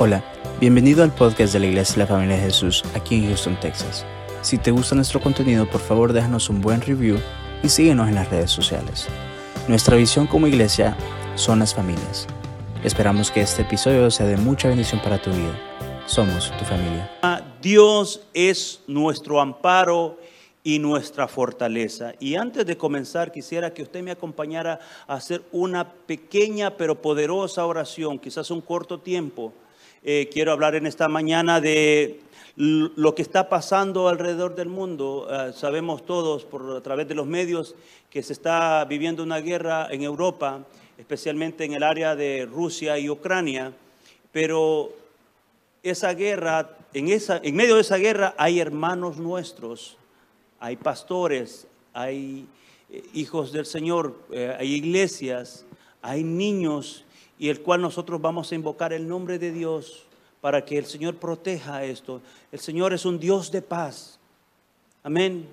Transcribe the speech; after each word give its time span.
Hola, 0.00 0.22
bienvenido 0.60 1.02
al 1.02 1.12
podcast 1.12 1.52
de 1.52 1.58
la 1.58 1.66
Iglesia 1.66 1.94
de 1.94 2.00
la 2.02 2.06
Familia 2.06 2.36
de 2.36 2.42
Jesús 2.42 2.84
aquí 2.94 3.16
en 3.16 3.26
Houston, 3.26 3.58
Texas. 3.58 4.06
Si 4.42 4.56
te 4.56 4.70
gusta 4.70 4.94
nuestro 4.94 5.20
contenido, 5.20 5.68
por 5.68 5.80
favor 5.80 6.12
déjanos 6.12 6.48
un 6.50 6.60
buen 6.60 6.80
review 6.80 7.18
y 7.64 7.68
síguenos 7.68 8.06
en 8.08 8.14
las 8.14 8.30
redes 8.30 8.52
sociales. 8.52 9.08
Nuestra 9.66 9.96
visión 9.96 10.28
como 10.28 10.46
iglesia 10.46 10.96
son 11.34 11.58
las 11.58 11.74
familias. 11.74 12.28
Esperamos 12.84 13.32
que 13.32 13.40
este 13.40 13.62
episodio 13.62 14.08
sea 14.12 14.26
de 14.26 14.36
mucha 14.36 14.68
bendición 14.68 15.02
para 15.02 15.20
tu 15.20 15.30
vida. 15.30 15.58
Somos 16.06 16.56
tu 16.56 16.64
familia. 16.64 17.10
Dios 17.60 18.22
es 18.34 18.82
nuestro 18.86 19.40
amparo 19.40 20.16
y 20.62 20.78
nuestra 20.78 21.26
fortaleza. 21.26 22.12
Y 22.20 22.36
antes 22.36 22.64
de 22.66 22.76
comenzar, 22.76 23.32
quisiera 23.32 23.74
que 23.74 23.82
usted 23.82 24.04
me 24.04 24.12
acompañara 24.12 24.78
a 25.08 25.14
hacer 25.14 25.42
una 25.50 25.92
pequeña 25.92 26.76
pero 26.76 27.02
poderosa 27.02 27.66
oración, 27.66 28.20
quizás 28.20 28.52
un 28.52 28.60
corto 28.60 29.00
tiempo. 29.00 29.52
Eh, 30.04 30.28
quiero 30.32 30.52
hablar 30.52 30.76
en 30.76 30.86
esta 30.86 31.08
mañana 31.08 31.60
de 31.60 32.20
lo 32.54 33.14
que 33.16 33.22
está 33.22 33.48
pasando 33.48 34.08
alrededor 34.08 34.54
del 34.54 34.68
mundo. 34.68 35.26
Eh, 35.28 35.52
sabemos 35.52 36.06
todos 36.06 36.44
por 36.44 36.76
a 36.76 36.80
través 36.80 37.08
de 37.08 37.16
los 37.16 37.26
medios 37.26 37.74
que 38.08 38.22
se 38.22 38.32
está 38.32 38.84
viviendo 38.84 39.24
una 39.24 39.40
guerra 39.40 39.88
en 39.90 40.02
Europa, 40.02 40.64
especialmente 40.98 41.64
en 41.64 41.72
el 41.72 41.82
área 41.82 42.14
de 42.14 42.46
Rusia 42.46 42.96
y 42.96 43.10
Ucrania, 43.10 43.72
pero 44.30 44.92
esa 45.82 46.14
guerra, 46.14 46.76
en, 46.94 47.08
esa, 47.08 47.40
en 47.42 47.56
medio 47.56 47.74
de 47.74 47.80
esa 47.80 47.96
guerra 47.96 48.34
hay 48.38 48.60
hermanos 48.60 49.16
nuestros, 49.16 49.96
hay 50.60 50.76
pastores, 50.76 51.66
hay 51.92 52.46
eh, 52.88 53.02
hijos 53.14 53.52
del 53.52 53.66
Señor, 53.66 54.14
hay 54.58 54.74
iglesias, 54.74 55.64
hay 56.02 56.22
niños 56.22 57.04
y 57.38 57.48
el 57.48 57.60
cual 57.60 57.80
nosotros 57.80 58.20
vamos 58.20 58.50
a 58.50 58.54
invocar 58.54 58.92
el 58.92 59.08
nombre 59.08 59.38
de 59.38 59.52
Dios 59.52 60.04
para 60.40 60.64
que 60.64 60.78
el 60.78 60.86
Señor 60.86 61.16
proteja 61.16 61.84
esto. 61.84 62.20
El 62.52 62.60
Señor 62.60 62.92
es 62.92 63.04
un 63.04 63.18
Dios 63.18 63.50
de 63.50 63.62
paz. 63.62 64.18
Amén. 65.02 65.46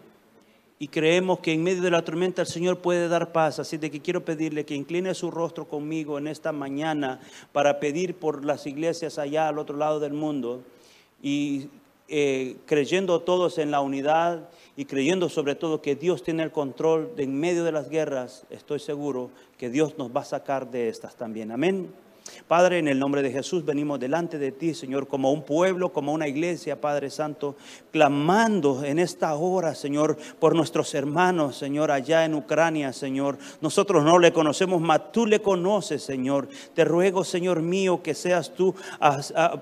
Y 0.78 0.88
creemos 0.90 1.40
que 1.40 1.54
en 1.54 1.64
medio 1.64 1.82
de 1.82 1.92
la 1.92 2.04
tormenta 2.04 2.42
el 2.42 2.48
Señor 2.48 2.80
puede 2.80 3.08
dar 3.08 3.32
paz. 3.32 3.60
Así 3.60 3.78
de 3.78 3.90
que 3.90 4.02
quiero 4.02 4.26
pedirle 4.26 4.66
que 4.66 4.76
incline 4.76 5.14
su 5.14 5.32
rostro 5.32 5.68
conmigo 5.68 6.18
en 6.18 6.28
esta 6.28 6.52
mañana 6.52 7.20
para 7.52 7.80
pedir 7.80 8.16
por 8.16 8.44
las 8.44 8.68
iglesias 8.68 9.18
allá 9.18 9.48
al 9.48 9.60
otro 9.60 9.78
lado 9.78 10.00
del 10.00 10.14
mundo. 10.14 10.64
Y 11.24 11.70
eh, 12.08 12.58
creyendo 12.66 13.22
todos 13.22 13.58
en 13.58 13.72
la 13.72 13.82
unidad 13.82 14.50
y 14.76 14.86
creyendo 14.86 15.30
sobre 15.30 15.56
todo 15.56 15.82
que 15.82 15.96
Dios 15.96 16.22
tiene 16.22 16.44
el 16.44 16.52
control 16.52 17.16
de 17.16 17.24
en 17.24 17.40
medio 17.40 17.64
de 17.64 17.72
las 17.72 17.90
guerras, 17.90 18.46
estoy 18.50 18.80
seguro 18.80 19.32
que 19.58 19.70
Dios 19.70 19.98
nos 19.98 20.16
va 20.16 20.22
a 20.22 20.26
sacar 20.26 20.70
de 20.70 20.90
estas 20.90 21.16
también. 21.16 21.52
Amén. 21.52 22.05
Padre, 22.48 22.78
en 22.78 22.88
el 22.88 23.00
nombre 23.00 23.24
de 23.24 23.32
Jesús 23.32 23.66
venimos 23.66 24.00
delante 24.00 24.38
de 24.38 24.52
ti, 24.52 24.76
Señor, 24.76 25.08
como 25.08 25.32
un 25.32 25.44
pueblo, 25.44 25.92
como 25.92 26.14
una 26.14 26.28
iglesia, 26.28 26.80
Padre 26.80 27.10
Santo, 27.10 27.56
clamando 27.92 28.84
en 28.84 29.00
esta 29.00 29.34
hora, 29.36 29.74
Señor, 29.74 30.18
por 30.40 30.56
nuestros 30.56 30.94
hermanos, 30.94 31.58
Señor, 31.58 31.92
allá 31.92 32.26
en 32.26 32.36
Ucrania, 32.36 32.94
Señor. 32.94 33.38
Nosotros 33.62 34.04
no 34.04 34.20
le 34.20 34.32
conocemos, 34.32 34.82
mas 34.82 35.12
tú 35.12 35.26
le 35.26 35.42
conoces, 35.42 36.04
Señor. 36.04 36.48
Te 36.74 36.84
ruego, 36.84 37.24
Señor 37.24 37.62
mío, 37.62 38.02
que 38.04 38.14
seas 38.14 38.54
tú 38.54 38.76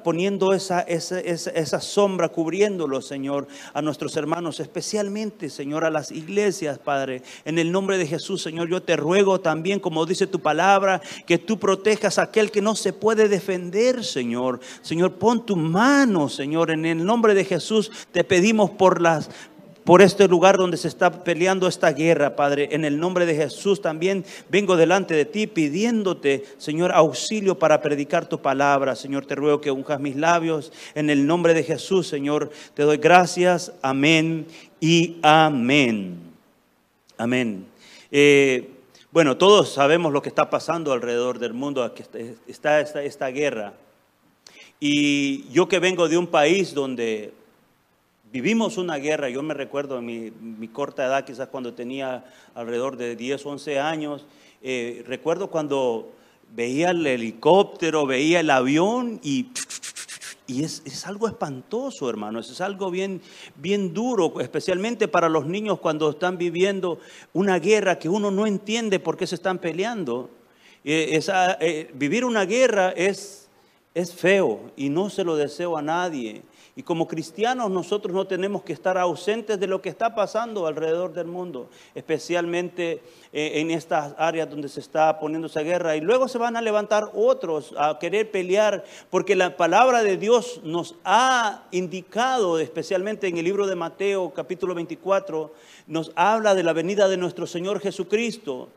poniendo 0.03 0.53
esa, 0.53 0.81
esa, 0.81 1.19
esa, 1.19 1.80
sombra, 1.80 2.30
cubriéndolo, 2.30 3.02
Señor, 3.02 3.47
a 3.73 3.81
nuestros 3.81 4.16
hermanos, 4.17 4.59
especialmente, 4.59 5.50
Señor, 5.50 5.86
a 5.86 5.89
las 5.89 6.11
iglesias, 6.11 6.80
Padre. 6.80 7.23
En 7.45 7.59
el 7.59 7.72
nombre 7.72 7.97
de 7.97 8.08
Jesús, 8.08 8.41
Señor, 8.41 8.69
yo 8.69 8.84
te 8.84 8.95
ruego 8.95 9.41
también, 9.41 9.80
como 9.80 10.06
dice 10.06 10.28
tu 10.28 10.39
palabra, 10.39 11.02
que 11.25 11.38
tú 11.38 11.59
protejas 11.59 12.19
a 12.19 12.23
aquel 12.23 12.52
que 12.53 12.61
no 12.61 12.75
se 12.75 12.93
puede 12.93 13.27
defender, 13.27 14.05
Señor. 14.05 14.61
Señor, 14.81 15.15
pon 15.15 15.45
tu 15.45 15.57
mano, 15.57 16.29
Señor, 16.29 16.71
en 16.71 16.85
el 16.85 17.03
nombre 17.03 17.33
de 17.33 17.43
Jesús 17.43 17.91
te 18.13 18.23
pedimos 18.23 18.69
por 18.69 19.01
las 19.01 19.29
por 19.83 20.01
este 20.01 20.29
lugar 20.29 20.57
donde 20.57 20.78
se 20.78 20.88
está 20.88 21.25
peleando 21.25 21.67
esta 21.67 21.91
guerra, 21.91 22.38
Padre. 22.38 22.69
En 22.72 22.85
el 22.85 22.97
nombre 23.00 23.25
de 23.25 23.35
Jesús 23.35 23.81
también 23.81 24.23
vengo 24.50 24.78
delante 24.78 25.13
de 25.13 25.25
ti 25.25 25.45
pidiéndote, 25.45 26.45
Señor, 26.57 26.94
auxilio 26.94 27.59
para 27.59 27.81
predicar 27.81 28.28
tu 28.28 28.41
palabra. 28.41 28.95
Señor, 28.95 29.25
te 29.25 29.35
ruego 29.35 29.59
que 29.59 29.72
unjas 29.72 29.99
mis 29.99 30.16
labios. 30.16 30.72
En 30.95 31.09
el 31.09 31.28
nombre 31.28 31.53
de 31.53 31.63
Jesús, 31.63 32.07
Señor, 32.07 32.49
te 32.73 32.83
doy 32.83 32.97
gracias. 32.97 33.73
Amén 33.81 34.47
y 34.79 35.17
amén. 35.22 36.17
Amén. 37.17 37.66
Eh, 38.09 38.72
bueno, 39.13 39.38
todos 39.38 39.72
sabemos 39.72 40.12
lo 40.12 40.24
que 40.24 40.29
está 40.29 40.50
pasando 40.50 40.91
alrededor 40.91 41.38
del 41.38 41.53
mundo, 41.53 41.85
está 42.47 42.79
esta, 42.79 43.03
esta 43.03 43.28
guerra. 43.28 43.74
Y 44.79 45.47
yo 45.50 45.68
que 45.68 45.78
vengo 45.78 46.09
de 46.09 46.18
un 46.18 46.25
país 46.25 46.74
donde 46.74 47.31
vivimos 48.31 48.78
una 48.78 48.96
guerra, 48.96 49.29
yo 49.29 49.44
me 49.44 49.53
recuerdo 49.53 50.00
en 50.00 50.59
mi, 50.59 50.68
corta 50.68 51.06
edad, 51.06 51.25
quizás 51.25 51.47
cuando 51.50 51.75
tenía 51.75 52.25
alrededor 52.56 52.97
de 52.97 53.16
10, 53.16 53.46
11 53.46 53.79
años, 53.79 54.25
eh, 54.63 55.03
recuerdo 55.06 55.52
cuando 55.52 56.12
veía 56.56 56.90
el 56.90 57.06
helicóptero, 57.06 58.07
veía 58.07 58.40
el 58.40 58.50
avión 58.50 59.19
y 59.22 59.50
y 60.45 60.63
es, 60.63 61.05
algo 61.05 61.27
espantoso, 61.27 62.09
hermanos, 62.09 62.51
es 62.51 62.59
algo 62.59 62.91
bien, 62.91 63.21
bien 63.55 63.93
duro, 63.93 64.39
especialmente 64.41 65.07
para 65.07 65.29
los 65.29 65.45
niños 65.45 65.79
cuando 65.79 66.09
están 66.09 66.37
viviendo 66.37 66.99
una 67.31 67.59
guerra 67.59 67.97
que 67.97 68.09
uno 68.09 68.29
no 68.29 68.45
entiende 68.45 68.99
por 68.99 69.15
qué 69.15 69.25
se 69.25 69.35
están 69.35 69.59
peleando. 69.59 70.29
Eh, 70.83 71.19
eh, 71.59 71.91
vivir 71.93 72.25
una 72.25 72.45
guerra 72.45 72.91
es, 72.91 73.47
es 73.93 74.13
feo 74.13 74.71
y 74.75 74.89
no 74.89 75.09
se 75.09 75.23
lo 75.23 75.37
deseo 75.37 75.77
a 75.77 75.81
nadie. 75.81 76.43
Y 76.75 76.81
como 76.81 77.07
cristianos 77.07 77.69
nosotros 77.69 78.16
no 78.16 78.25
tenemos 78.25 78.63
que 78.63 78.73
estar 78.73 78.97
ausentes 78.97 79.59
de 79.59 79.67
lo 79.67 79.81
que 79.81 79.89
está 79.89 80.16
pasando 80.16 80.66
alrededor 80.66 81.13
del 81.13 81.28
mundo, 81.28 81.69
especialmente 81.94 83.03
eh, 83.31 83.59
en 83.61 83.69
estas 83.69 84.16
áreas 84.17 84.50
donde 84.50 84.67
se 84.69 84.79
está 84.79 85.19
poniendo 85.19 85.45
esa 85.45 85.61
guerra. 85.61 85.95
Y 85.95 86.01
luego 86.01 86.28
se 86.28 86.39
van 86.39 86.57
a 86.57 86.61
levantar 86.61 87.11
otros 87.13 87.75
a 87.78 88.00
querer 88.00 88.31
pelear, 88.31 88.84
porque 89.11 89.35
la 89.35 89.56
palabra 89.56 90.01
de 90.01 90.17
Dios 90.17 90.61
nos 90.63 90.95
ha 91.06 91.63
indicado, 91.69 92.57
especialmente 92.57 93.28
en 93.28 93.38
el 93.38 93.45
libro 93.45 93.67
de 93.67 93.75
Mateo 93.75 94.34
capítulo 94.34 94.73
24, 94.73 95.53
nos 95.85 96.11
habla 96.16 96.55
de 96.55 96.63
la 96.63 96.73
venida 96.73 97.07
de 97.07 97.17
nuestro 97.17 97.45
Señor 97.45 97.81
Jesucristo 97.81 98.69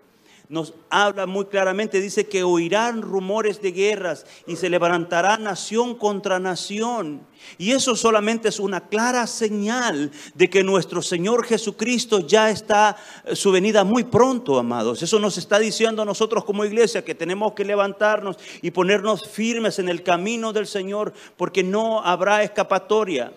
nos 0.48 0.74
habla 0.90 1.26
muy 1.26 1.46
claramente, 1.46 2.00
dice 2.00 2.26
que 2.26 2.44
oirán 2.44 3.02
rumores 3.02 3.60
de 3.60 3.72
guerras 3.72 4.24
y 4.46 4.54
se 4.56 4.70
levantará 4.70 5.38
nación 5.38 5.96
contra 5.96 6.38
nación. 6.38 7.26
Y 7.58 7.72
eso 7.72 7.96
solamente 7.96 8.48
es 8.48 8.60
una 8.60 8.88
clara 8.88 9.26
señal 9.26 10.12
de 10.34 10.48
que 10.48 10.62
nuestro 10.62 11.02
Señor 11.02 11.44
Jesucristo 11.44 12.20
ya 12.20 12.50
está, 12.50 12.96
eh, 13.24 13.34
su 13.34 13.50
venida 13.50 13.82
muy 13.82 14.04
pronto, 14.04 14.58
amados. 14.58 15.02
Eso 15.02 15.18
nos 15.18 15.36
está 15.36 15.58
diciendo 15.58 16.02
a 16.02 16.06
nosotros 16.06 16.44
como 16.44 16.64
iglesia 16.64 17.04
que 17.04 17.14
tenemos 17.14 17.52
que 17.54 17.64
levantarnos 17.64 18.36
y 18.62 18.70
ponernos 18.70 19.28
firmes 19.28 19.78
en 19.80 19.88
el 19.88 20.02
camino 20.02 20.52
del 20.52 20.66
Señor 20.66 21.12
porque 21.36 21.64
no 21.64 22.02
habrá 22.02 22.42
escapatoria. 22.44 23.32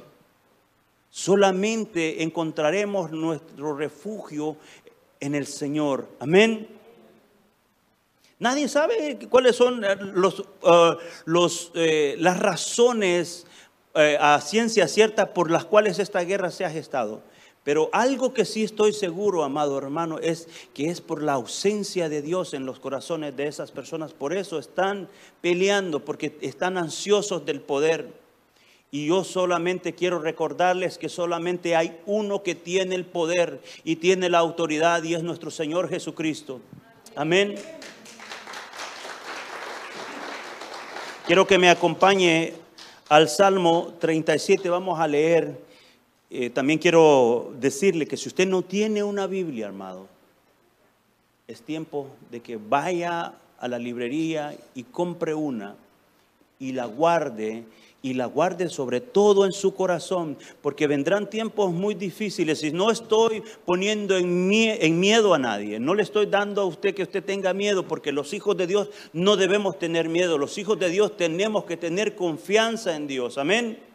Solamente 1.10 2.22
encontraremos 2.22 3.10
nuestro 3.12 3.76
refugio 3.76 4.58
en 5.20 5.34
el 5.34 5.48
Señor. 5.48 6.08
Amén. 6.20 6.79
Nadie 8.40 8.70
sabe 8.70 9.20
cuáles 9.30 9.58
son 9.58 9.84
eh, 9.84 9.98
los, 10.14 10.40
eh, 10.40 10.96
eh, 11.76 12.16
las 12.20 12.40
razones 12.40 13.46
a 13.94 14.40
ciencia 14.40 14.88
cierta 14.88 15.34
por 15.34 15.52
las 15.52 15.66
cuales 15.66 16.00
esta 16.00 16.22
guerra 16.22 16.52
se 16.52 16.64
ha 16.64 16.70
gestado. 16.70 17.22
Pero 17.66 17.90
algo 17.92 18.34
que 18.34 18.46
sí 18.46 18.64
estoy 18.64 18.94
seguro, 18.94 19.44
amado 19.44 19.78
hermano, 19.78 20.20
es 20.20 20.48
que 20.74 20.90
es 20.90 21.02
por 21.02 21.22
la 21.22 21.34
ausencia 21.34 22.08
de 22.08 22.22
Dios 22.22 22.54
en 22.54 22.66
los 22.66 22.80
corazones 22.80 23.36
de 23.36 23.48
esas 23.48 23.72
personas. 23.72 24.14
Por 24.14 24.32
eso 24.32 24.58
están 24.58 25.10
peleando, 25.42 26.06
porque 26.06 26.38
están 26.40 26.78
ansiosos 26.78 27.46
del 27.46 27.60
poder. 27.60 28.14
Y 28.90 29.08
yo 29.08 29.26
solamente 29.26 29.94
quiero 29.94 30.20
recordarles 30.20 30.98
que 30.98 31.10
solamente 31.10 31.76
hay 31.76 32.00
uno 32.06 32.42
que 32.42 32.56
tiene 32.56 32.96
el 32.96 33.06
poder 33.06 33.60
y 33.84 33.98
tiene 33.98 34.30
la 34.30 34.38
autoridad 34.38 35.04
y 35.04 35.16
es 35.16 35.24
nuestro 35.24 35.52
Señor 35.52 35.90
Jesucristo. 35.90 36.62
Amén. 37.16 37.56
Quiero 41.30 41.46
que 41.46 41.60
me 41.60 41.70
acompañe 41.70 42.54
al 43.08 43.30
Salmo 43.30 43.94
37, 44.00 44.68
vamos 44.68 45.00
a 45.00 45.08
leer. 45.08 45.62
Eh, 46.32 46.50
también 46.50 46.80
quiero 46.80 47.54
decirle 47.60 48.08
que 48.08 48.18
si 48.18 48.30
usted 48.30 48.48
no 48.48 48.64
tiene 48.64 49.04
una 49.04 49.28
Biblia, 49.28 49.68
armado, 49.68 50.08
es 51.48 51.62
tiempo 51.62 52.08
de 52.32 52.40
que 52.40 52.58
vaya 52.58 53.36
a 53.60 53.68
la 53.68 53.78
librería 53.78 54.58
y 54.74 54.82
compre 54.86 55.36
una 55.36 55.76
y 56.58 56.72
la 56.72 56.86
guarde 56.88 57.64
y 58.02 58.14
la 58.14 58.26
guarde 58.26 58.70
sobre 58.70 59.02
todo 59.02 59.46
en 59.46 59.52
su 59.52 59.74
corazón, 59.74 60.38
porque 60.62 60.88
vendrán 60.88 61.30
tiempos 61.30 61.72
muy 61.72 61.96
difíciles 61.96 62.64
y 62.64 62.72
no 62.72 62.92
estoy 62.92 63.44
poniendo 63.66 64.18
en, 64.18 64.50
en, 64.54 65.00
miedo 65.00 65.34
a 65.34 65.40
nadie, 65.40 65.80
no 65.80 65.96
le 65.96 66.04
estoy 66.04 66.28
dando 66.28 66.62
a 66.62 66.66
usted 66.66 66.96
que 66.96 67.04
usted 67.04 67.24
tenga 67.24 67.54
miedo, 67.54 67.88
porque 67.88 68.12
los 68.12 68.34
hijos 68.34 68.56
de 68.56 68.68
Dios 68.68 68.90
no 69.12 69.36
debemos 69.36 69.78
tener 69.80 70.08
miedo, 70.08 70.38
los 70.38 70.58
hijos 70.58 70.80
de 70.80 70.90
Dios 70.90 71.18
tenemos 71.18 71.66
que 71.66 71.78
tener 71.78 72.16
confianza 72.16 72.96
en 72.96 73.08
Dios, 73.08 73.38
amén. 73.38 73.89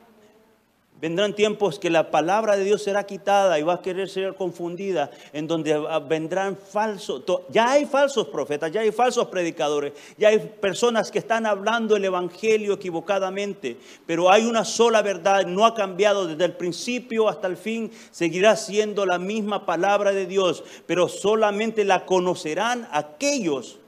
Vendrán 1.04 1.34
tiempos 1.34 1.78
que 1.78 1.90
la 1.90 2.10
palabra 2.10 2.56
de 2.56 2.64
Dios 2.64 2.82
será 2.82 3.04
quitada 3.04 3.58
y 3.58 3.62
va 3.62 3.74
a 3.74 3.82
querer 3.82 4.08
ser 4.08 4.34
confundida, 4.36 5.10
en 5.34 5.46
donde 5.46 5.78
vendrán 6.08 6.56
falsos, 6.56 7.22
ya 7.50 7.72
hay 7.72 7.84
falsos 7.84 8.28
profetas, 8.28 8.72
ya 8.72 8.80
hay 8.80 8.90
falsos 8.90 9.26
predicadores, 9.26 9.92
ya 10.16 10.28
hay 10.28 10.38
personas 10.38 11.10
que 11.10 11.18
están 11.18 11.44
hablando 11.44 11.94
el 11.94 12.06
Evangelio 12.06 12.72
equivocadamente, 12.72 13.76
pero 14.06 14.30
hay 14.30 14.46
una 14.46 14.64
sola 14.64 15.02
verdad, 15.02 15.44
no 15.44 15.66
ha 15.66 15.74
cambiado 15.74 16.26
desde 16.26 16.46
el 16.46 16.54
principio 16.54 17.28
hasta 17.28 17.48
el 17.48 17.58
fin, 17.58 17.92
seguirá 18.10 18.56
siendo 18.56 19.04
la 19.04 19.18
misma 19.18 19.66
palabra 19.66 20.10
de 20.12 20.24
Dios, 20.24 20.64
pero 20.86 21.08
solamente 21.08 21.84
la 21.84 22.06
conocerán 22.06 22.88
aquellos 22.92 23.78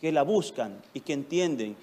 que 0.00 0.12
la 0.12 0.22
buscan 0.22 0.80
y 0.94 1.00
que 1.00 1.12
entienden. 1.12 1.76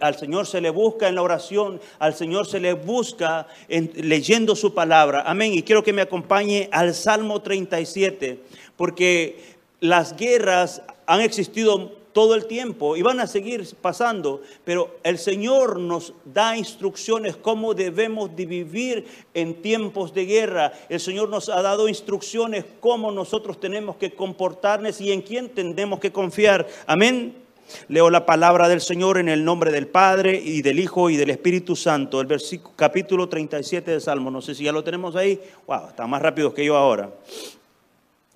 al 0.00 0.16
Señor 0.16 0.46
se 0.46 0.60
le 0.60 0.70
busca 0.70 1.06
en 1.08 1.14
la 1.14 1.22
oración, 1.22 1.80
al 1.98 2.14
Señor 2.14 2.46
se 2.46 2.60
le 2.60 2.72
busca 2.72 3.46
en, 3.68 3.92
leyendo 3.94 4.56
su 4.56 4.72
palabra. 4.72 5.22
Amén. 5.26 5.52
Y 5.52 5.62
quiero 5.62 5.82
que 5.82 5.92
me 5.92 6.02
acompañe 6.02 6.68
al 6.72 6.94
Salmo 6.94 7.42
37, 7.42 8.40
porque 8.76 9.56
las 9.80 10.16
guerras 10.16 10.82
han 11.06 11.20
existido 11.20 11.98
todo 12.14 12.34
el 12.34 12.46
tiempo 12.46 12.96
y 12.96 13.02
van 13.02 13.20
a 13.20 13.26
seguir 13.26 13.68
pasando, 13.80 14.42
pero 14.64 14.96
el 15.04 15.18
Señor 15.18 15.78
nos 15.78 16.14
da 16.24 16.56
instrucciones 16.56 17.36
cómo 17.36 17.74
debemos 17.74 18.34
de 18.34 18.46
vivir 18.46 19.06
en 19.34 19.60
tiempos 19.62 20.14
de 20.14 20.24
guerra. 20.24 20.72
El 20.88 21.00
Señor 21.00 21.28
nos 21.28 21.48
ha 21.50 21.60
dado 21.60 21.86
instrucciones 21.86 22.64
cómo 22.80 23.12
nosotros 23.12 23.60
tenemos 23.60 23.96
que 23.96 24.14
comportarnos 24.14 25.00
y 25.02 25.12
en 25.12 25.20
quién 25.20 25.50
tenemos 25.50 26.00
que 26.00 26.10
confiar. 26.10 26.66
Amén. 26.86 27.47
Leo 27.88 28.10
la 28.10 28.26
palabra 28.26 28.68
del 28.68 28.80
Señor 28.80 29.18
en 29.18 29.28
el 29.28 29.44
nombre 29.44 29.70
del 29.70 29.86
Padre 29.86 30.40
y 30.42 30.62
del 30.62 30.78
Hijo 30.78 31.10
y 31.10 31.16
del 31.16 31.30
Espíritu 31.30 31.76
Santo. 31.76 32.20
El 32.20 32.26
versículo, 32.26 32.74
capítulo 32.76 33.28
37 33.28 33.90
de 33.90 34.00
Salmo. 34.00 34.30
No 34.30 34.40
sé 34.40 34.54
si 34.54 34.64
ya 34.64 34.72
lo 34.72 34.84
tenemos 34.84 35.16
ahí. 35.16 35.40
Wow, 35.66 35.88
está 35.88 36.06
más 36.06 36.22
rápido 36.22 36.54
que 36.54 36.64
yo 36.64 36.76
ahora. 36.76 37.10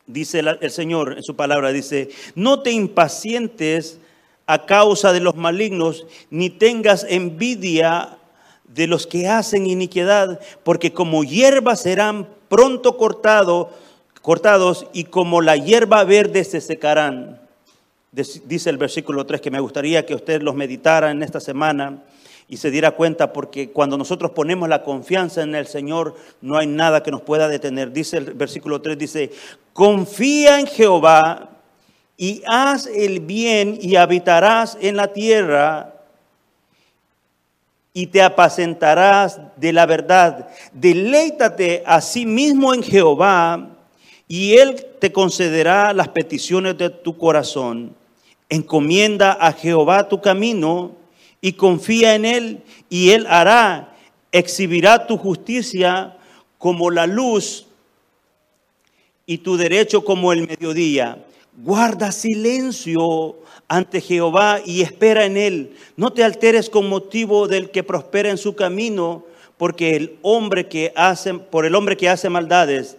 Dice 0.07 0.41
el 0.41 0.71
Señor 0.71 1.15
en 1.17 1.23
su 1.23 1.37
palabra, 1.37 1.73
dice, 1.73 2.11
no 2.35 2.61
te 2.61 2.73
impacientes 2.73 3.99
a 4.47 4.67
causa 4.67 5.13
de 5.13 5.21
los 5.21 5.37
malignos, 5.37 6.07
ni 6.31 6.51
tengas 6.51 7.07
envidia 7.09 8.19
de 8.65 8.87
los 8.87 9.07
que 9.07 9.29
hacen 9.29 9.67
iniquidad, 9.67 10.41
porque 10.65 10.93
como 10.93 11.25
hierba 11.25 11.77
serán 11.77 12.29
pronto 12.49 12.97
cortado, 12.97 13.71
cortados 14.23 14.87
y 14.93 15.05
como 15.05 15.41
la 15.41 15.57
hierba 15.57 16.05
verde 16.05 16.45
se 16.45 16.61
secarán 16.61 17.42
dice 18.13 18.69
el 18.69 18.77
versículo 18.77 19.25
3 19.25 19.41
que 19.41 19.51
me 19.51 19.61
gustaría 19.61 20.05
que 20.05 20.15
usted 20.15 20.43
los 20.43 20.55
meditara 20.55 21.11
en 21.11 21.23
esta 21.23 21.41
semana 21.41 22.03
y 22.47 22.59
se 22.59 22.71
diera 22.71 22.91
cuenta 22.91 23.33
porque 23.33 23.71
cuando 23.71 23.97
nosotros 23.97 24.33
ponemos 24.33 24.69
la 24.69 24.83
confianza 24.83 25.43
en 25.43 25.55
el 25.55 25.67
Señor 25.67 26.15
no 26.43 26.59
hay 26.59 26.67
nada 26.67 27.03
que 27.03 27.11
nos 27.11 27.23
pueda 27.23 27.49
detener. 27.49 27.93
Dice 27.93 28.19
el 28.19 28.35
versículo 28.35 28.83
3, 28.83 28.99
dice, 28.99 29.31
confía 29.73 30.61
en 30.61 30.67
Jehová 30.67 31.49
y 32.19 32.43
haz 32.47 32.87
el 32.87 33.21
bien 33.21 33.79
y 33.81 33.97
habitarás 33.97 34.77
en 34.81 34.97
la 34.97 35.09
tierra 35.15 35.95
y 37.95 38.09
te 38.09 38.23
apacentarás 38.23 39.41
de 39.57 39.73
la 39.73 39.87
verdad. 39.87 40.49
Deleítate 40.75 41.83
a 41.87 42.03
sí 42.03 42.27
mismo 42.27 42.75
en 42.75 42.83
Jehová 42.83 43.71
y 44.29 44.57
Él 44.57 44.87
te 44.99 45.13
concederá 45.13 45.95
las 45.95 46.09
peticiones 46.09 46.77
de 46.77 46.91
tu 46.91 47.17
corazón. 47.17 48.02
Encomienda 48.53 49.33
a 49.33 49.55
Jehová 49.55 50.11
tu 50.11 50.21
camino 50.21 50.95
y 51.41 51.55
confía 51.55 52.15
en 52.15 52.27
Él 52.27 52.63
y 52.91 53.09
Él 53.13 53.27
hará, 53.27 53.97
exhibirá 54.31 55.07
tu 55.07 55.17
justicia 55.17 56.19
como 56.59 56.91
la 56.91 57.07
luz 57.07 57.67
y 59.25 59.39
tu 59.39 59.57
derecho 59.57 60.05
como 60.05 60.35
el 60.35 60.47
mediodía. 60.47 61.25
Guarda 61.65 62.13
silencio 62.13 63.37
ante 63.69 64.03
Jehová 64.03 64.61
y 64.67 64.83
espera 64.83 65.25
en 65.25 65.39
Él. 65.39 65.75
No 65.97 66.13
te 66.13 66.23
alteres 66.23 66.69
con 66.69 66.91
motivo 66.91 67.49
del 67.49 67.71
que 67.71 67.83
prospera 67.83 68.29
en 68.29 68.37
su 68.37 68.55
camino, 68.55 69.25
porque 69.57 69.97
el 69.97 70.19
hombre 70.21 70.69
que 70.69 70.93
hace, 70.95 71.33
por 71.33 71.65
el 71.65 71.75
hombre 71.75 71.97
que 71.97 72.11
hace 72.11 72.29
maldades, 72.29 72.99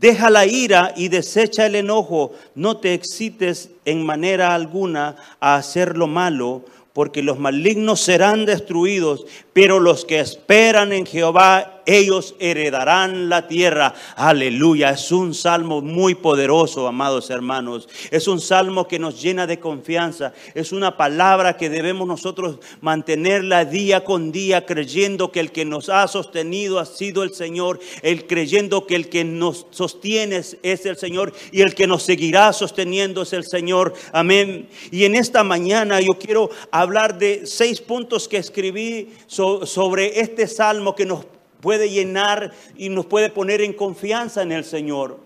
Deja 0.00 0.30
la 0.30 0.46
ira 0.46 0.92
y 0.96 1.08
desecha 1.08 1.66
el 1.66 1.76
enojo. 1.76 2.32
No 2.54 2.78
te 2.78 2.94
excites 2.94 3.70
en 3.84 4.04
manera 4.04 4.54
alguna 4.54 5.16
a 5.40 5.56
hacer 5.56 5.96
lo 5.96 6.06
malo, 6.06 6.64
porque 6.92 7.22
los 7.22 7.38
malignos 7.38 8.00
serán 8.00 8.46
destruidos, 8.46 9.26
pero 9.52 9.80
los 9.80 10.04
que 10.04 10.20
esperan 10.20 10.92
en 10.92 11.06
Jehová 11.06 11.73
ellos 11.86 12.34
heredarán 12.38 13.28
la 13.28 13.46
tierra. 13.48 13.94
Aleluya. 14.16 14.90
Es 14.90 15.12
un 15.12 15.34
salmo 15.34 15.80
muy 15.80 16.14
poderoso, 16.14 16.86
amados 16.86 17.30
hermanos. 17.30 17.88
Es 18.10 18.28
un 18.28 18.40
salmo 18.40 18.88
que 18.88 18.98
nos 18.98 19.20
llena 19.20 19.46
de 19.46 19.58
confianza. 19.58 20.32
Es 20.54 20.72
una 20.72 20.96
palabra 20.96 21.56
que 21.56 21.70
debemos 21.70 22.06
nosotros 22.06 22.58
mantenerla 22.80 23.64
día 23.64 24.04
con 24.04 24.32
día, 24.32 24.66
creyendo 24.66 25.30
que 25.32 25.40
el 25.40 25.52
que 25.52 25.64
nos 25.64 25.88
ha 25.88 26.06
sostenido 26.08 26.78
ha 26.78 26.86
sido 26.86 27.22
el 27.22 27.34
Señor, 27.34 27.80
el 28.02 28.26
creyendo 28.26 28.86
que 28.86 28.96
el 28.96 29.08
que 29.08 29.24
nos 29.24 29.66
sostiene 29.70 30.36
es 30.36 30.86
el 30.86 30.96
Señor 30.96 31.32
y 31.52 31.62
el 31.62 31.74
que 31.74 31.86
nos 31.86 32.02
seguirá 32.02 32.52
sosteniendo 32.52 33.22
es 33.22 33.32
el 33.32 33.44
Señor. 33.44 33.94
Amén. 34.12 34.68
Y 34.90 35.04
en 35.04 35.14
esta 35.14 35.44
mañana 35.44 36.00
yo 36.00 36.18
quiero 36.18 36.50
hablar 36.70 37.18
de 37.18 37.46
seis 37.46 37.80
puntos 37.80 38.28
que 38.28 38.36
escribí 38.36 39.12
sobre 39.26 40.20
este 40.20 40.46
salmo 40.46 40.94
que 40.94 41.06
nos 41.06 41.26
puede 41.64 41.88
llenar 41.88 42.52
y 42.76 42.90
nos 42.90 43.06
puede 43.06 43.30
poner 43.30 43.62
en 43.62 43.72
confianza 43.72 44.42
en 44.42 44.52
el 44.52 44.64
Señor. 44.64 45.18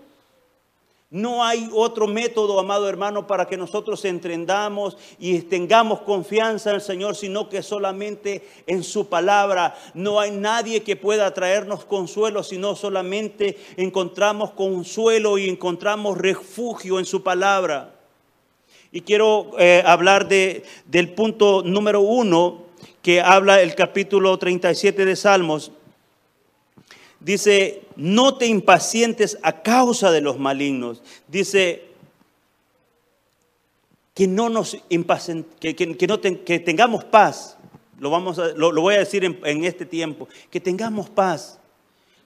No 1.11 1.43
hay 1.43 1.69
otro 1.73 2.07
método, 2.07 2.57
amado 2.61 2.87
hermano, 2.87 3.27
para 3.27 3.45
que 3.45 3.57
nosotros 3.57 4.05
entendamos 4.05 4.95
y 5.19 5.39
tengamos 5.39 5.99
confianza 5.99 6.69
en 6.69 6.77
el 6.77 6.81
Señor, 6.81 7.17
sino 7.17 7.49
que 7.49 7.61
solamente 7.61 8.47
en 8.67 8.83
su 8.83 9.09
palabra. 9.09 9.75
No 9.93 10.21
hay 10.21 10.31
nadie 10.31 10.81
que 10.81 10.95
pueda 10.95 11.33
traernos 11.33 11.83
consuelo, 11.83 12.41
sino 12.41 12.73
solamente 12.77 13.57
encontramos 13.75 14.51
consuelo 14.51 15.37
y 15.37 15.49
encontramos 15.49 16.17
refugio 16.17 16.99
en 16.99 17.05
su 17.05 17.21
palabra. 17.21 17.95
Y 18.93 19.01
quiero 19.01 19.51
eh, 19.59 19.83
hablar 19.85 20.29
de, 20.29 20.63
del 20.85 21.09
punto 21.09 21.63
número 21.63 21.99
uno 21.99 22.63
que 23.01 23.19
habla 23.19 23.61
el 23.61 23.75
capítulo 23.75 24.37
37 24.37 25.03
de 25.03 25.15
Salmos 25.17 25.73
Dice, 27.19 27.81
no 27.95 28.37
te 28.37 28.45
impacientes 28.45 29.37
a 29.41 29.61
causa 29.61 30.11
de 30.11 30.21
los 30.21 30.39
malignos. 30.39 31.01
Dice, 31.27 31.89
que 34.13 34.27
no 34.27 34.49
nos 34.49 34.77
que, 35.59 35.75
que, 35.75 36.07
no 36.07 36.21
que 36.21 36.59
tengamos 36.59 37.05
paz. 37.05 37.57
Lo, 37.99 38.09
vamos 38.09 38.37
lo, 38.55 38.81
voy 38.81 38.95
a 38.95 38.99
decir 38.99 39.23
en 39.25 39.63
este 39.63 39.85
tiempo. 39.85 40.27
Que 40.49 40.59
tengamos 40.59 41.09
paz. 41.09 41.59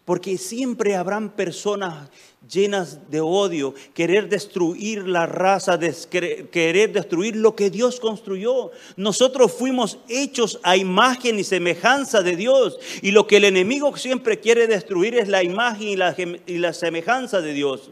Porque 0.06 0.38
siempre 0.38 0.96
habrán 0.96 1.30
personas 1.30 2.10
llenas 2.52 3.10
de 3.10 3.22
odio, 3.22 3.74
querer 3.94 4.28
destruir 4.28 5.08
la 5.08 5.26
raza, 5.26 5.80
querer 5.80 6.92
destruir 6.92 7.38
lo 7.38 7.56
que 7.56 7.70
Dios 7.70 8.02
construyó. 8.02 8.72
Nosotros 8.98 9.54
fuimos 9.54 10.00
hechos 10.10 10.60
a 10.64 10.76
imagen 10.76 11.40
y 11.40 11.46
semejanza 11.46 12.22
de 12.22 12.36
Dios. 12.36 12.78
Y 13.02 13.12
lo 13.12 13.28
que 13.28 13.38
el 13.38 13.46
enemigo 13.46 13.96
siempre 13.96 14.42
quiere 14.42 14.68
destruir 14.68 15.16
es 15.16 15.30
la 15.30 15.42
imagen 15.42 15.88
y 15.88 15.96
la, 15.96 16.14
y 16.18 16.58
la 16.58 16.74
semejanza 16.74 17.40
de 17.40 17.54
Dios. 17.54 17.92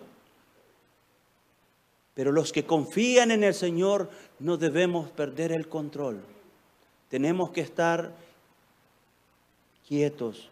Pero 2.14 2.34
los 2.34 2.52
que 2.52 2.66
confían 2.66 3.32
en 3.32 3.46
el 3.46 3.54
Señor 3.54 4.10
no 4.40 4.58
debemos 4.58 5.10
perder 5.12 5.54
el 5.54 5.70
control. 5.70 6.22
Tenemos 7.10 7.52
que 7.52 7.62
estar 7.62 8.14
quietos 9.88 10.51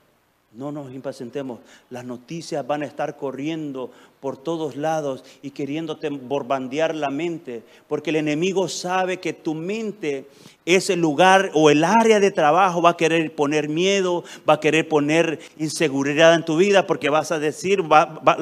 no 0.54 0.72
nos 0.72 0.92
impacientemos. 0.94 1.60
Las 1.90 2.06
noticias 2.06 2.66
van 2.66 2.82
a 2.82 2.86
estar 2.86 3.18
corriendo 3.18 3.92
por 4.20 4.36
todos 4.36 4.76
lados 4.76 5.24
y 5.42 5.52
queriéndote 5.52 6.10
borbandear 6.10 6.96
la 6.96 7.10
mente, 7.10 7.64
porque 7.88 8.10
el 8.10 8.18
enemigo 8.18 8.68
sabe 8.68 9.20
que 9.20 9.32
tu 9.34 9.54
mente 9.54 10.26
es 10.66 10.90
el 10.90 11.00
lugar 11.00 11.52
o 11.54 11.70
el 11.70 11.84
área 11.84 12.20
de 12.20 12.32
trabajo, 12.32 12.82
va 12.82 12.92
a 12.92 12.98
querer 12.98 13.34
poner 13.34 13.70
miedo, 13.70 14.24
va 14.48 14.56
a 14.56 14.60
querer 14.60 14.90
poner 14.90 15.40
inseguridad 15.58 16.34
en 16.34 16.44
tu 16.44 16.58
vida, 16.58 16.86
porque 16.86 17.10
vas 17.10 17.32
a 17.32 17.40
decir, 17.40 17.82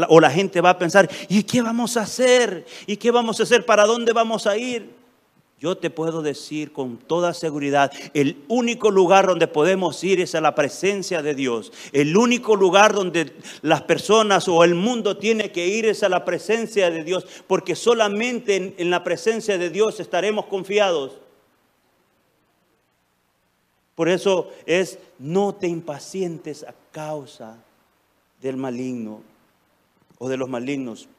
o 0.10 0.20
la 0.20 0.32
gente 0.32 0.62
va 0.62 0.72
a 0.72 0.80
pensar, 0.80 1.10
¿y 1.30 1.44
qué 1.44 1.62
vamos 1.62 1.98
a 1.98 2.02
hacer? 2.02 2.66
¿Y 2.86 2.98
qué 2.98 3.12
vamos 3.12 3.40
a 3.40 3.44
hacer? 3.44 3.66
¿Para 3.66 3.86
dónde 3.86 4.14
vamos 4.14 4.48
a 4.48 4.58
ir? 4.58 4.97
Yo 5.60 5.76
te 5.76 5.90
puedo 5.90 6.22
decir 6.22 6.72
con 6.72 6.98
toda 6.98 7.34
seguridad, 7.34 7.92
el 8.14 8.44
único 8.48 8.92
lugar 8.92 9.26
donde 9.26 9.48
podemos 9.48 10.04
ir 10.04 10.22
es 10.22 10.36
a 10.36 10.42
la 10.42 10.54
presencia 10.54 11.24
de 11.24 11.34
Dios. 11.34 11.74
El 11.94 12.16
único 12.16 12.56
lugar 12.56 12.94
donde 12.94 13.34
las 13.64 13.82
personas 13.82 14.48
o 14.48 14.64
el 14.64 14.76
mundo 14.76 15.18
tiene 15.18 15.52
que 15.52 15.68
ir 15.68 15.88
es 15.88 16.04
a 16.04 16.10
la 16.10 16.26
presencia 16.26 16.92
de 16.92 17.04
Dios, 17.04 17.26
porque 17.48 17.76
solamente 17.76 18.56
en, 18.56 18.76
en 18.78 18.92
la 18.92 19.04
presencia 19.04 19.58
de 19.58 19.72
Dios 19.72 20.00
estaremos 20.00 20.46
confiados. 20.46 21.18
Por 23.96 24.10
eso 24.10 24.52
es, 24.68 25.00
no 25.18 25.56
te 25.56 25.68
impacientes 25.68 26.64
a 26.64 26.76
causa 26.92 27.58
del 28.40 28.58
maligno 28.58 29.24
o 30.20 30.30
de 30.30 30.38
los 30.38 30.48
malignos. 30.48 31.10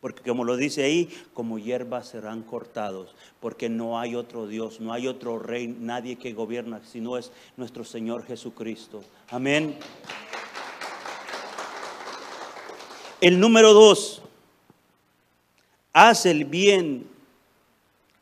Porque 0.00 0.22
como 0.22 0.44
lo 0.44 0.56
dice 0.56 0.84
ahí, 0.84 1.08
como 1.34 1.58
hierbas 1.58 2.08
serán 2.08 2.42
cortados, 2.42 3.14
porque 3.40 3.68
no 3.68 3.98
hay 3.98 4.14
otro 4.14 4.46
Dios, 4.46 4.80
no 4.80 4.92
hay 4.92 5.08
otro 5.08 5.38
rey, 5.38 5.66
nadie 5.66 6.16
que 6.16 6.32
gobierna, 6.32 6.80
sino 6.84 7.18
es 7.18 7.32
nuestro 7.56 7.84
Señor 7.84 8.24
Jesucristo. 8.24 9.02
Amén. 9.28 9.76
El 13.20 13.40
número 13.40 13.72
dos, 13.72 14.22
haz 15.92 16.26
el 16.26 16.44
bien, 16.44 17.08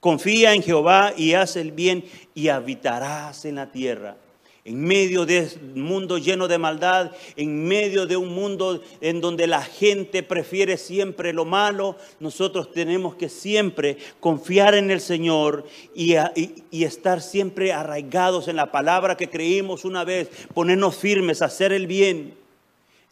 confía 0.01 0.55
en 0.55 0.63
Jehová 0.63 1.13
y 1.15 1.35
haz 1.35 1.57
el 1.57 1.73
bien 1.73 2.05
y 2.35 2.49
habitarás 2.49 3.45
en 3.45 3.57
la 3.57 3.71
tierra 3.71 4.17
en 4.67 4.83
medio 4.83 5.25
de 5.27 5.49
un 5.75 5.83
mundo 5.83 6.19
lleno 6.19 6.49
de 6.49 6.59
maldad, 6.59 7.13
en 7.37 7.69
medio 7.69 8.05
de 8.05 8.17
un 8.17 8.35
mundo 8.35 8.83
en 9.01 9.21
donde 9.21 9.47
la 9.47 9.63
gente 9.63 10.25
prefiere 10.25 10.77
siempre 10.77 11.33
lo 11.33 11.45
malo, 11.45 11.95
nosotros 12.19 12.73
tenemos 12.73 13.15
que 13.15 13.29
siempre 13.29 13.97
confiar 14.19 14.75
en 14.75 14.91
el 14.91 15.01
Señor 15.01 15.69
y, 15.95 16.17
y, 16.73 16.83
estar 16.83 17.23
siempre 17.23 17.73
arraigados 17.73 18.49
en 18.49 18.57
la 18.57 18.73
palabra 18.73 19.17
que 19.17 19.31
creímos 19.31 19.85
una 19.85 20.03
vez, 20.03 20.31
ponernos 20.53 20.97
firmes, 20.97 21.43
hacer 21.43 21.73
el 21.73 21.87
bien. 21.87 22.35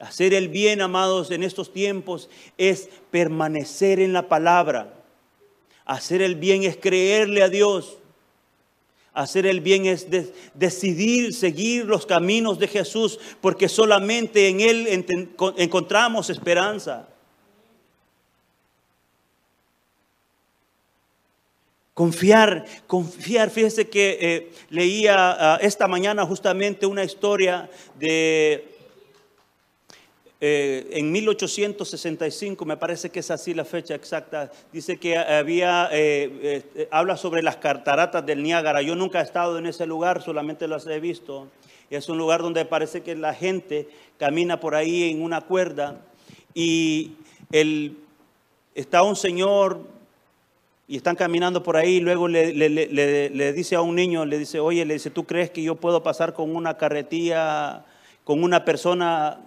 Hacer 0.01 0.35
el 0.35 0.49
bien, 0.49 0.81
amados, 0.81 1.31
en 1.31 1.45
estos 1.45 1.73
tiempos 1.73 2.29
es 2.59 2.89
permanecer 3.13 4.01
en 4.01 4.13
la 4.13 4.27
palabra. 4.27 4.93
Hacer 5.85 6.21
el 6.21 6.35
bien 6.35 6.65
es 6.65 6.77
creerle 6.77 7.45
a 7.45 7.49
Dios. 7.49 7.99
Hacer 9.15 9.47
el 9.47 9.61
bien 9.61 9.87
es 9.87 10.09
decidir 10.55 11.33
seguir 11.33 11.85
los 11.85 12.05
caminos 12.05 12.59
de 12.59 12.67
Jesús, 12.67 13.21
porque 13.41 13.69
solamente 13.69 14.49
en 14.49 14.61
Él 14.61 15.07
encontramos 15.57 16.31
esperanza. 16.31 17.09
Confiar, 21.95 22.65
confiar. 22.89 23.51
Fíjese 23.51 23.89
que 23.89 24.19
eh, 24.21 24.53
leía 24.69 25.15
ah, 25.17 25.59
esta 25.63 25.87
mañana 25.87 26.27
justamente 26.27 26.85
una 26.87 27.05
historia 27.05 27.71
de 27.97 28.74
eh, 30.47 30.99
en 30.99 31.11
1865, 31.11 32.67
me 32.67 32.77
parece 32.77 33.09
que 33.09 33.21
es 33.21 33.31
así 33.31 33.55
la 33.55 33.65
fecha 33.65 33.95
exacta, 33.95 34.53
dice 34.75 34.99
que 34.99 35.17
había, 35.17 35.89
eh, 35.91 36.63
eh, 36.75 36.89
habla 36.91 37.17
sobre 37.17 37.43
las 37.43 37.57
cataratas 37.57 38.27
del 38.27 38.43
Niágara. 38.43 38.83
Yo 38.83 38.95
nunca 38.95 39.21
he 39.21 39.23
estado 39.23 39.57
en 39.57 39.65
ese 39.65 39.87
lugar, 39.87 40.21
solamente 40.21 40.69
las 40.69 40.87
he 40.87 41.01
visto. 41.01 41.49
Es 41.89 42.11
un 42.11 42.19
lugar 42.19 42.43
donde 42.43 42.67
parece 42.67 43.03
que 43.03 43.17
la 43.17 43.33
gente 43.33 43.89
camina 44.19 44.61
por 44.61 44.75
ahí 44.75 45.11
en 45.11 45.23
una 45.23 45.41
cuerda 45.41 46.03
y 46.53 47.13
el, 47.51 47.97
está 48.75 49.03
un 49.03 49.17
señor 49.17 49.81
y 50.87 50.99
están 50.99 51.17
caminando 51.17 51.63
por 51.63 51.79
ahí 51.79 51.95
y 51.95 52.01
luego 52.01 52.29
le, 52.29 52.53
le, 52.53 53.53
dice 53.55 53.77
a 53.77 53.81
un 53.81 53.95
niño, 53.95 54.27
le 54.27 54.39
dice, 54.39 54.61
oye, 54.61 54.85
le 54.85 54.93
dice, 54.93 55.09
¿tú 55.09 55.25
crees 55.25 55.49
que 55.49 55.63
yo 55.63 55.77
puedo 55.77 56.03
pasar 56.03 56.35
con 56.35 56.55
una 56.55 56.77
carretilla, 56.77 57.87
con 58.25 58.45
una 58.45 58.67
persona 58.67 59.41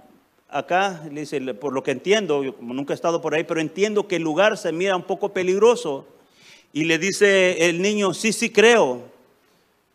acá, 0.49 1.03
le 1.11 1.21
dice, 1.21 1.39
por 1.53 1.73
lo 1.73 1.83
que 1.83 1.91
entiendo, 1.91 2.43
yo 2.43 2.55
como 2.55 2.73
nunca 2.73 2.93
he 2.93 2.95
estado 2.95 3.21
por 3.21 3.35
ahí, 3.35 3.43
pero 3.43 3.59
entiendo 3.59 4.07
que 4.07 4.17
el 4.17 4.23
lugar 4.23 4.57
se 4.57 4.71
mira 4.71 4.95
un 4.95 5.03
poco 5.03 5.33
peligroso. 5.33 6.05
Y 6.73 6.83
le 6.83 6.97
dice 6.97 7.69
el 7.69 7.81
niño, 7.81 8.13
sí, 8.13 8.33
sí 8.33 8.49
creo, 8.49 9.01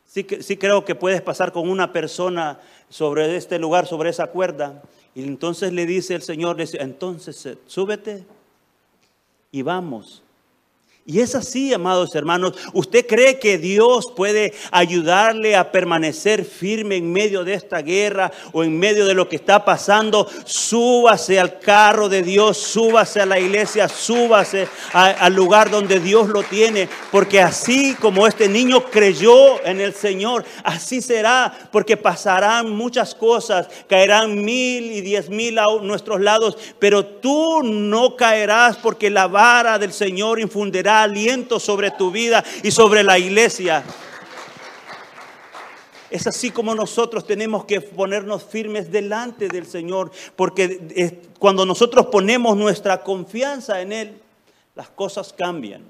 sí, 0.06 0.26
sí 0.40 0.56
creo 0.56 0.84
que 0.84 0.94
puedes 0.94 1.20
pasar 1.20 1.52
con 1.52 1.68
una 1.68 1.92
persona 1.92 2.60
sobre 2.88 3.36
este 3.36 3.58
lugar, 3.58 3.86
sobre 3.86 4.10
esa 4.10 4.26
cuerda. 4.28 4.82
Y 5.14 5.22
entonces 5.22 5.72
le 5.72 5.86
dice 5.86 6.14
el 6.14 6.22
Señor, 6.22 6.56
le 6.56 6.64
dice, 6.64 6.78
entonces 6.80 7.44
eh, 7.46 7.58
súbete 7.66 8.24
y 9.50 9.62
vamos. 9.62 10.22
Y 11.04 11.18
es 11.18 11.34
así, 11.34 11.74
amados 11.74 12.14
hermanos. 12.14 12.54
¿Usted 12.72 13.04
cree 13.08 13.40
que 13.40 13.58
Dios 13.58 14.12
puede 14.14 14.54
ayudarle 14.70 15.56
a 15.56 15.72
permanecer 15.72 16.44
firme 16.44 16.94
en 16.94 17.12
medio 17.12 17.42
de 17.42 17.54
esta 17.54 17.82
guerra 17.82 18.30
o 18.52 18.62
en 18.62 18.78
medio 18.78 19.04
de 19.04 19.14
lo 19.14 19.28
que 19.28 19.34
está 19.34 19.64
pasando? 19.64 20.28
Súbase 20.44 21.40
al 21.40 21.58
carro 21.58 22.08
de 22.08 22.22
Dios, 22.22 22.56
súbase 22.56 23.20
a 23.20 23.26
la 23.26 23.40
iglesia, 23.40 23.88
súbase 23.88 24.68
al 24.92 25.34
lugar 25.34 25.70
donde 25.70 25.98
Dios 25.98 26.28
lo 26.28 26.44
tiene. 26.44 26.88
Porque 27.10 27.40
así 27.40 27.96
como 27.96 28.28
este 28.28 28.48
niño 28.48 28.84
creyó 28.84 29.60
en 29.64 29.80
el 29.80 29.94
Señor, 29.94 30.44
así 30.62 31.02
será. 31.02 31.52
Porque 31.72 31.96
pasarán 31.96 32.70
muchas 32.70 33.12
cosas, 33.16 33.66
caerán 33.88 34.44
mil 34.44 34.92
y 34.92 35.00
diez 35.00 35.28
mil 35.28 35.58
a 35.58 35.66
nuestros 35.82 36.20
lados, 36.20 36.56
pero 36.78 37.04
tú 37.04 37.64
no 37.64 38.14
caerás 38.14 38.76
porque 38.76 39.10
la 39.10 39.26
vara 39.26 39.80
del 39.80 39.92
Señor 39.92 40.38
infundirá 40.38 40.91
aliento 41.00 41.58
sobre 41.58 41.90
tu 41.92 42.10
vida 42.10 42.44
y 42.62 42.70
sobre 42.70 43.02
la 43.02 43.18
iglesia. 43.18 43.82
Es 46.10 46.26
así 46.26 46.50
como 46.50 46.74
nosotros 46.74 47.26
tenemos 47.26 47.64
que 47.64 47.80
ponernos 47.80 48.44
firmes 48.44 48.92
delante 48.92 49.48
del 49.48 49.64
Señor, 49.66 50.10
porque 50.36 51.22
cuando 51.38 51.64
nosotros 51.64 52.06
ponemos 52.06 52.54
nuestra 52.54 53.02
confianza 53.02 53.80
en 53.80 53.92
Él, 53.92 54.20
las 54.74 54.90
cosas 54.90 55.32
cambian. 55.32 55.82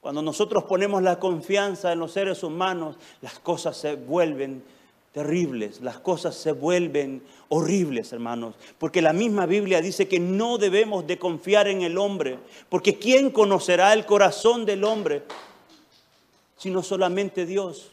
Cuando 0.00 0.22
nosotros 0.22 0.64
ponemos 0.64 1.02
la 1.02 1.18
confianza 1.18 1.92
en 1.92 1.98
los 1.98 2.12
seres 2.12 2.42
humanos, 2.42 2.96
las 3.20 3.38
cosas 3.38 3.76
se 3.76 3.96
vuelven 3.96 4.64
terribles, 5.12 5.80
las 5.80 5.98
cosas 5.98 6.36
se 6.36 6.52
vuelven 6.52 7.22
horribles, 7.48 8.12
hermanos, 8.12 8.54
porque 8.78 9.02
la 9.02 9.12
misma 9.12 9.46
Biblia 9.46 9.80
dice 9.80 10.06
que 10.06 10.20
no 10.20 10.56
debemos 10.56 11.06
de 11.06 11.18
confiar 11.18 11.66
en 11.66 11.82
el 11.82 11.98
hombre, 11.98 12.38
porque 12.68 12.98
¿quién 12.98 13.30
conocerá 13.30 13.92
el 13.92 14.06
corazón 14.06 14.64
del 14.64 14.84
hombre 14.84 15.22
sino 16.56 16.82
solamente 16.82 17.46
Dios? 17.46 17.90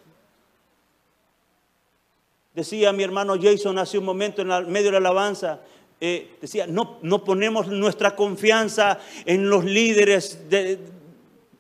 Decía 2.53 2.91
mi 2.91 3.03
hermano 3.03 3.35
Jason 3.41 3.77
hace 3.79 3.97
un 3.97 4.05
momento 4.05 4.41
en 4.41 4.71
medio 4.71 4.87
de 4.87 4.91
la 4.91 4.97
alabanza, 4.97 5.61
eh, 5.99 6.35
decía, 6.39 6.67
no, 6.67 6.99
no 7.01 7.23
ponemos 7.23 7.67
nuestra 7.67 8.15
confianza 8.15 8.99
en 9.25 9.49
los 9.49 9.65
líderes 9.65 10.47
de, 10.49 10.77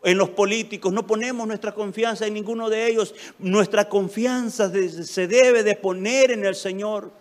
en 0.03 0.17
los 0.17 0.29
políticos, 0.29 0.93
no 0.93 1.07
ponemos 1.07 1.47
nuestra 1.47 1.73
confianza 1.73 2.27
en 2.27 2.33
ninguno 2.33 2.69
de 2.69 2.87
ellos. 2.87 3.15
Nuestra 3.39 3.89
confianza 3.89 4.71
se 4.71 5.27
debe 5.27 5.63
de 5.63 5.75
poner 5.75 6.31
en 6.31 6.45
el 6.45 6.55
Señor. 6.55 7.11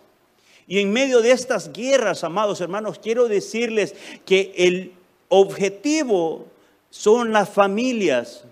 Y 0.67 0.79
en 0.79 0.91
medio 0.91 1.21
de 1.21 1.31
estas 1.31 1.71
guerras, 1.71 2.23
amados 2.23 2.61
hermanos, 2.61 2.99
quiero 2.99 3.27
decirles 3.27 3.95
que 4.25 4.53
el 4.57 4.93
objetivo 5.29 6.45
son 6.89 7.31
las 7.31 7.49
familias. 7.49 8.43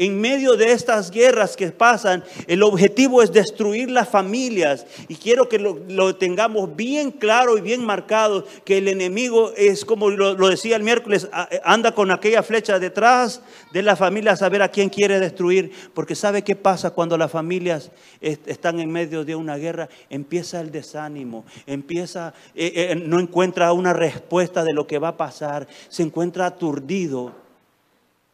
En 0.00 0.18
medio 0.18 0.56
de 0.56 0.72
estas 0.72 1.10
guerras 1.10 1.58
que 1.58 1.72
pasan, 1.72 2.24
el 2.46 2.62
objetivo 2.62 3.20
es 3.20 3.32
destruir 3.32 3.90
las 3.90 4.08
familias. 4.08 4.86
Y 5.08 5.16
quiero 5.16 5.46
que 5.46 5.58
lo, 5.58 6.16
tengamos 6.16 6.74
bien 6.74 7.10
claro 7.10 7.58
y 7.58 7.60
bien 7.60 7.84
marcado, 7.84 8.46
que 8.64 8.78
el 8.78 8.88
enemigo 8.88 9.52
es, 9.58 9.84
como 9.84 10.08
lo, 10.08 10.48
decía 10.48 10.76
el 10.76 10.84
miércoles, 10.84 11.28
anda 11.64 11.94
con 11.94 12.10
aquella 12.10 12.42
flecha 12.42 12.78
detrás 12.78 13.42
de 13.74 13.82
la 13.82 13.94
familia 13.94 14.32
a 14.32 14.36
saber 14.36 14.62
a 14.62 14.70
quién 14.70 14.88
quiere 14.88 15.20
destruir. 15.20 15.70
Porque 15.92 16.14
sabe 16.14 16.40
qué 16.40 16.56
pasa 16.56 16.92
cuando 16.92 17.18
las 17.18 17.30
familias 17.30 17.90
están 18.22 18.80
en 18.80 18.90
medio 18.90 19.22
de 19.22 19.34
una 19.34 19.58
guerra. 19.58 19.90
Empieza 20.08 20.62
el 20.62 20.70
desánimo, 20.70 21.44
empieza, 21.66 22.32
eh, 22.54 22.72
eh, 22.74 22.94
no 22.94 23.20
encuentra 23.20 23.74
una 23.74 23.92
respuesta 23.92 24.64
de 24.64 24.72
lo 24.72 24.86
que 24.86 24.98
va 24.98 25.08
a 25.08 25.16
pasar, 25.18 25.68
se 25.90 26.02
encuentra 26.02 26.46
aturdido 26.46 27.39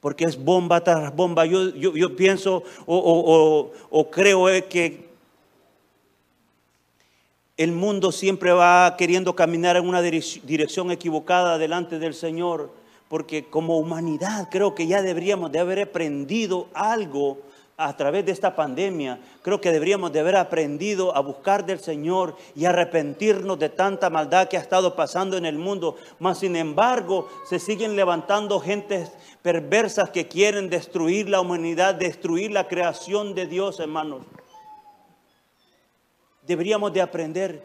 porque 0.07 0.25
es 0.25 0.37
bomba 0.41 0.85
tras 0.85 1.13
bomba. 1.17 1.47
Yo, 1.47 1.75
yo, 1.75 2.15
pienso 2.15 2.63
o, 2.87 4.09
creo 4.09 4.49
eh, 4.49 4.65
que 4.67 5.09
el 7.57 7.73
mundo 7.73 8.13
siempre 8.13 8.53
va 8.53 8.95
queriendo 8.97 9.35
caminar 9.35 9.77
en 9.77 9.89
una 9.89 10.03
dirección 10.03 10.93
equivocada 10.93 11.59
delante 11.59 11.99
del 11.99 12.15
Señor, 12.15 12.71
porque 13.09 13.47
como 13.47 13.79
humanidad 13.79 14.49
creo 14.49 14.77
que 14.77 14.87
ya 14.87 15.03
deberíamos 15.03 15.51
de 15.51 15.59
haber 15.59 15.81
aprendido 15.81 16.69
algo 16.73 17.39
a 17.79 17.95
través 17.95 18.25
de 18.25 18.33
esta 18.33 18.57
pandemia, 18.57 19.21
creo 19.43 19.61
que 19.61 19.71
deberíamos 19.71 20.11
de 20.11 20.21
haber 20.21 20.37
aprendido 20.37 21.15
a 21.15 21.21
buscar 21.21 21.67
del 21.67 21.79
Señor 21.79 22.35
y 22.55 22.65
arrepentirnos 22.65 23.59
de 23.59 23.69
tanta 23.69 24.09
maldad 24.09 24.49
que 24.49 24.57
ha 24.57 24.61
estado 24.61 24.97
pasando 24.97 25.37
en 25.37 25.45
el 25.45 25.59
mundo. 25.59 25.97
Mas, 26.19 26.39
sin 26.39 26.57
embargo, 26.57 27.29
se 27.47 27.59
siguen 27.59 27.95
levantando 27.95 28.61
gentes 28.61 29.13
perversas 29.43 30.09
que 30.09 30.27
quieren 30.27 30.71
destruir 30.71 31.29
la 31.29 31.41
humanidad, 31.41 31.95
destruir 31.95 32.51
la 32.51 32.67
creación 32.67 33.35
de 33.35 33.47
Dios, 33.47 33.79
hermanos. 33.79 34.23
Deberíamos 36.47 36.95
de 36.95 37.03
aprender, 37.03 37.63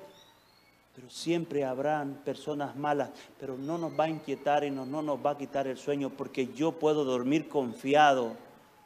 pero 0.93 1.09
siempre 1.09 1.63
habrán 1.63 2.15
personas 2.25 2.75
malas, 2.75 3.11
pero 3.39 3.57
no 3.57 3.77
nos 3.77 3.97
va 3.97 4.05
a 4.05 4.09
inquietar 4.09 4.65
y 4.65 4.71
no, 4.71 4.85
no 4.85 5.01
nos 5.01 5.25
va 5.25 5.31
a 5.31 5.37
quitar 5.37 5.67
el 5.67 5.77
sueño, 5.77 6.09
porque 6.09 6.47
yo 6.47 6.73
puedo 6.73 7.05
dormir 7.05 7.47
confiado 7.47 8.35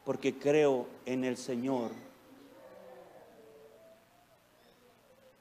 porque 0.06 0.38
creo 0.38 0.86
en 1.04 1.24
el 1.24 1.36
Señor. 1.36 1.90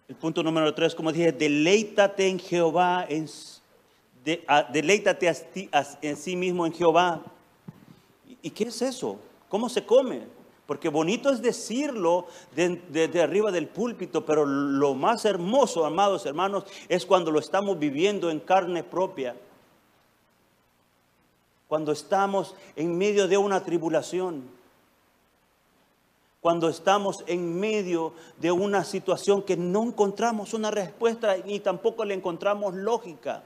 El 0.07 0.15
punto 0.15 0.41
número 0.41 0.73
tres, 0.73 0.95
como 0.95 1.11
dije, 1.11 1.31
deleítate 1.31 2.27
en 2.27 2.39
Jehová, 2.39 3.05
en, 3.07 3.29
deleítate 4.73 5.31
en 6.01 6.17
sí 6.17 6.35
mismo 6.35 6.65
en 6.65 6.73
Jehová. 6.73 7.21
¿Y 8.41 8.49
qué 8.49 8.63
es 8.63 8.81
eso? 8.81 9.19
¿Cómo 9.49 9.69
se 9.69 9.85
come? 9.85 10.23
Porque 10.65 10.89
bonito 10.89 11.29
es 11.29 11.43
decirlo 11.43 12.25
desde 12.55 13.21
arriba 13.21 13.51
del 13.51 13.67
púlpito, 13.67 14.25
pero 14.25 14.47
lo 14.47 14.95
más 14.95 15.25
hermoso, 15.25 15.85
amados 15.85 16.25
hermanos, 16.25 16.63
es 16.89 17.05
cuando 17.05 17.29
lo 17.29 17.37
estamos 17.37 17.77
viviendo 17.77 18.31
en 18.31 18.39
carne 18.39 18.83
propia. 18.83 19.35
Cuando 21.67 21.91
estamos 21.91 22.55
en 22.75 22.97
medio 22.97 23.27
de 23.27 23.37
una 23.37 23.63
tribulación 23.63 24.54
cuando 26.45 26.69
estamos 26.69 27.23
en 27.25 27.59
medio 27.59 28.13
de 28.39 28.51
una 28.51 28.83
situación 28.83 29.41
que 29.41 29.57
no 29.57 29.81
encontramos 29.81 30.53
una 30.53 30.69
respuesta 30.69 31.35
ni 31.43 31.59
tampoco 31.59 32.05
le 32.05 32.13
encontramos 32.13 32.75
lógica. 32.75 33.41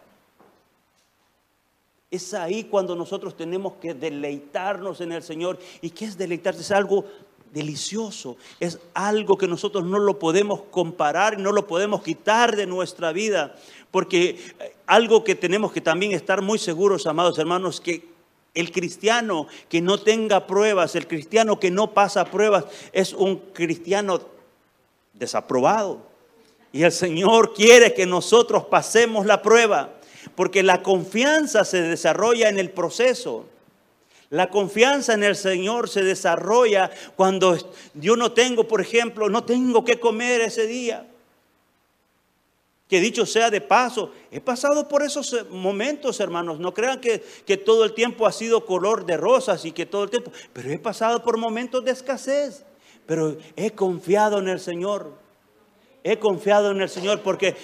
Es 2.11 2.33
ahí 2.33 2.65
cuando 2.65 2.97
nosotros 2.97 3.37
tenemos 3.37 3.75
que 3.79 3.93
deleitarnos 3.93 4.99
en 4.99 5.13
el 5.13 5.23
Señor. 5.23 5.57
¿Y 5.81 5.91
qué 5.91 6.03
es 6.03 6.17
deleitarse? 6.17 6.59
Es 6.59 6.71
algo 6.71 7.05
delicioso, 7.53 8.35
es 8.59 8.79
algo 8.93 9.37
que 9.37 9.47
nosotros 9.47 9.85
no 9.85 9.99
lo 9.99 10.19
podemos 10.19 10.63
comparar, 10.69 11.39
no 11.39 11.53
lo 11.53 11.67
podemos 11.67 12.03
quitar 12.03 12.57
de 12.57 12.67
nuestra 12.67 13.13
vida, 13.13 13.55
porque 13.91 14.37
algo 14.85 15.23
que 15.23 15.35
tenemos 15.35 15.71
que 15.71 15.79
también 15.79 16.11
estar 16.11 16.41
muy 16.41 16.59
seguros, 16.59 17.07
amados 17.07 17.39
hermanos, 17.39 17.79
que 17.79 18.18
el 18.53 18.71
cristiano 18.71 19.47
que 19.69 19.81
no 19.81 19.99
tenga 19.99 20.47
pruebas, 20.47 20.95
el 20.95 21.07
cristiano 21.07 21.59
que 21.59 21.71
no 21.71 21.93
pasa 21.93 22.25
pruebas, 22.25 22.65
es 22.91 23.13
un 23.13 23.37
cristiano 23.37 24.21
desaprobado. 25.13 26.01
Y 26.71 26.83
el 26.83 26.91
Señor 26.91 27.53
quiere 27.53 27.93
que 27.93 28.05
nosotros 28.05 28.65
pasemos 28.65 29.25
la 29.25 29.41
prueba, 29.41 29.93
porque 30.35 30.63
la 30.63 30.83
confianza 30.83 31.65
se 31.65 31.81
desarrolla 31.81 32.49
en 32.49 32.59
el 32.59 32.69
proceso. 32.69 33.45
La 34.29 34.49
confianza 34.49 35.13
en 35.13 35.23
el 35.23 35.35
Señor 35.35 35.89
se 35.89 36.03
desarrolla 36.03 36.91
cuando 37.15 37.57
yo 37.95 38.15
no 38.15 38.31
tengo, 38.31 38.67
por 38.67 38.79
ejemplo, 38.79 39.29
no 39.29 39.43
tengo 39.43 39.83
que 39.83 39.99
comer 39.99 40.41
ese 40.41 40.67
día. 40.67 41.07
Que 42.89 42.99
dicho 42.99 43.25
sea 43.27 43.51
de 43.51 43.61
paso, 43.61 44.11
he 44.31 44.41
pasado 44.41 44.87
por 44.87 45.03
esos 45.03 45.31
eh, 45.33 45.43
momentos, 45.51 46.19
hermanos. 46.19 46.59
No 46.59 46.73
crean 46.73 46.99
que, 46.99 47.23
que, 47.45 47.55
todo 47.55 47.85
el 47.85 47.93
tiempo 47.93 48.25
ha 48.25 48.31
sido 48.31 48.65
color 48.65 49.05
de 49.05 49.15
rosas 49.15 49.63
y 49.63 49.71
que 49.71 49.85
todo 49.85 50.03
el 50.03 50.09
tiempo, 50.09 50.31
pero 50.51 50.71
he 50.71 50.79
pasado 50.79 51.23
por 51.23 51.37
momentos 51.37 51.85
de 51.85 51.91
escasez. 51.91 52.65
Pero 53.05 53.37
he 53.55 53.71
confiado 53.71 54.39
en 54.39 54.49
el 54.49 54.59
Señor. 54.59 55.13
He 56.03 56.17
confiado 56.17 56.71
en 56.71 56.81
el 56.81 56.89
Señor 56.89 57.21
porque 57.21 57.55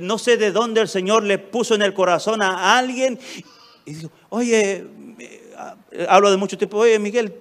no 0.00 0.18
sé 0.18 0.36
de 0.36 0.52
dónde 0.52 0.80
el 0.80 0.88
Señor 0.88 1.24
le 1.24 1.38
puso 1.38 1.74
en 1.74 1.82
el 1.82 1.94
corazón 1.94 2.40
a 2.40 2.78
alguien. 2.78 3.18
Y 3.84 3.94
digo, 3.94 4.10
oye, 4.28 4.86
eh, 5.18 6.06
hablo 6.08 6.30
de 6.30 6.36
mucho 6.36 6.58
tiempo, 6.58 6.78
oye 6.78 6.98
Miguel, 6.98 7.34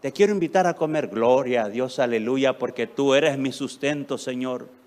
te 0.00 0.12
quiero 0.12 0.32
invitar 0.32 0.66
a 0.66 0.74
comer. 0.74 1.08
Gloria 1.08 1.64
a 1.64 1.68
Dios, 1.68 1.98
aleluya, 1.98 2.58
porque 2.58 2.86
tú 2.86 3.14
eres 3.14 3.36
mi 3.38 3.52
sustento, 3.52 4.16
Señor. 4.16 4.77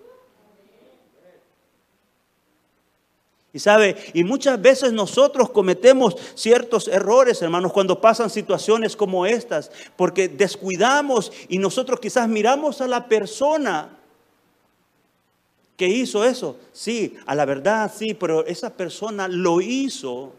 Y 3.53 3.59
sabe, 3.59 3.97
y 4.13 4.23
muchas 4.23 4.61
veces 4.61 4.93
nosotros 4.93 5.49
cometemos 5.49 6.15
ciertos 6.35 6.87
errores, 6.87 7.41
hermanos, 7.41 7.73
cuando 7.73 7.99
pasan 7.99 8.29
situaciones 8.29 8.95
como 8.95 9.25
estas, 9.25 9.71
porque 9.97 10.29
descuidamos 10.29 11.33
y 11.49 11.57
nosotros 11.57 11.99
quizás 11.99 12.29
miramos 12.29 12.79
a 12.79 12.87
la 12.87 13.07
persona 13.07 13.97
que 15.75 15.87
hizo 15.87 16.23
eso. 16.23 16.57
Sí, 16.71 17.17
a 17.25 17.35
la 17.35 17.43
verdad 17.43 17.91
sí, 17.93 18.13
pero 18.13 18.45
esa 18.45 18.69
persona 18.69 19.27
lo 19.27 19.59
hizo 19.59 20.33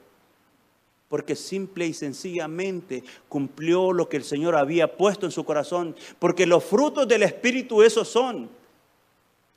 porque 1.12 1.36
simple 1.36 1.86
y 1.86 1.92
sencillamente 1.92 3.04
cumplió 3.28 3.92
lo 3.92 4.08
que 4.08 4.16
el 4.16 4.24
Señor 4.24 4.56
había 4.56 4.96
puesto 4.96 5.26
en 5.26 5.32
su 5.32 5.44
corazón, 5.44 5.94
porque 6.18 6.46
los 6.46 6.64
frutos 6.64 7.06
del 7.06 7.22
Espíritu 7.22 7.82
esos 7.82 8.08
son 8.08 8.48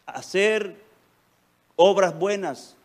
hacer 0.06 0.76
obras 1.78 2.20
buenas, 2.20 2.76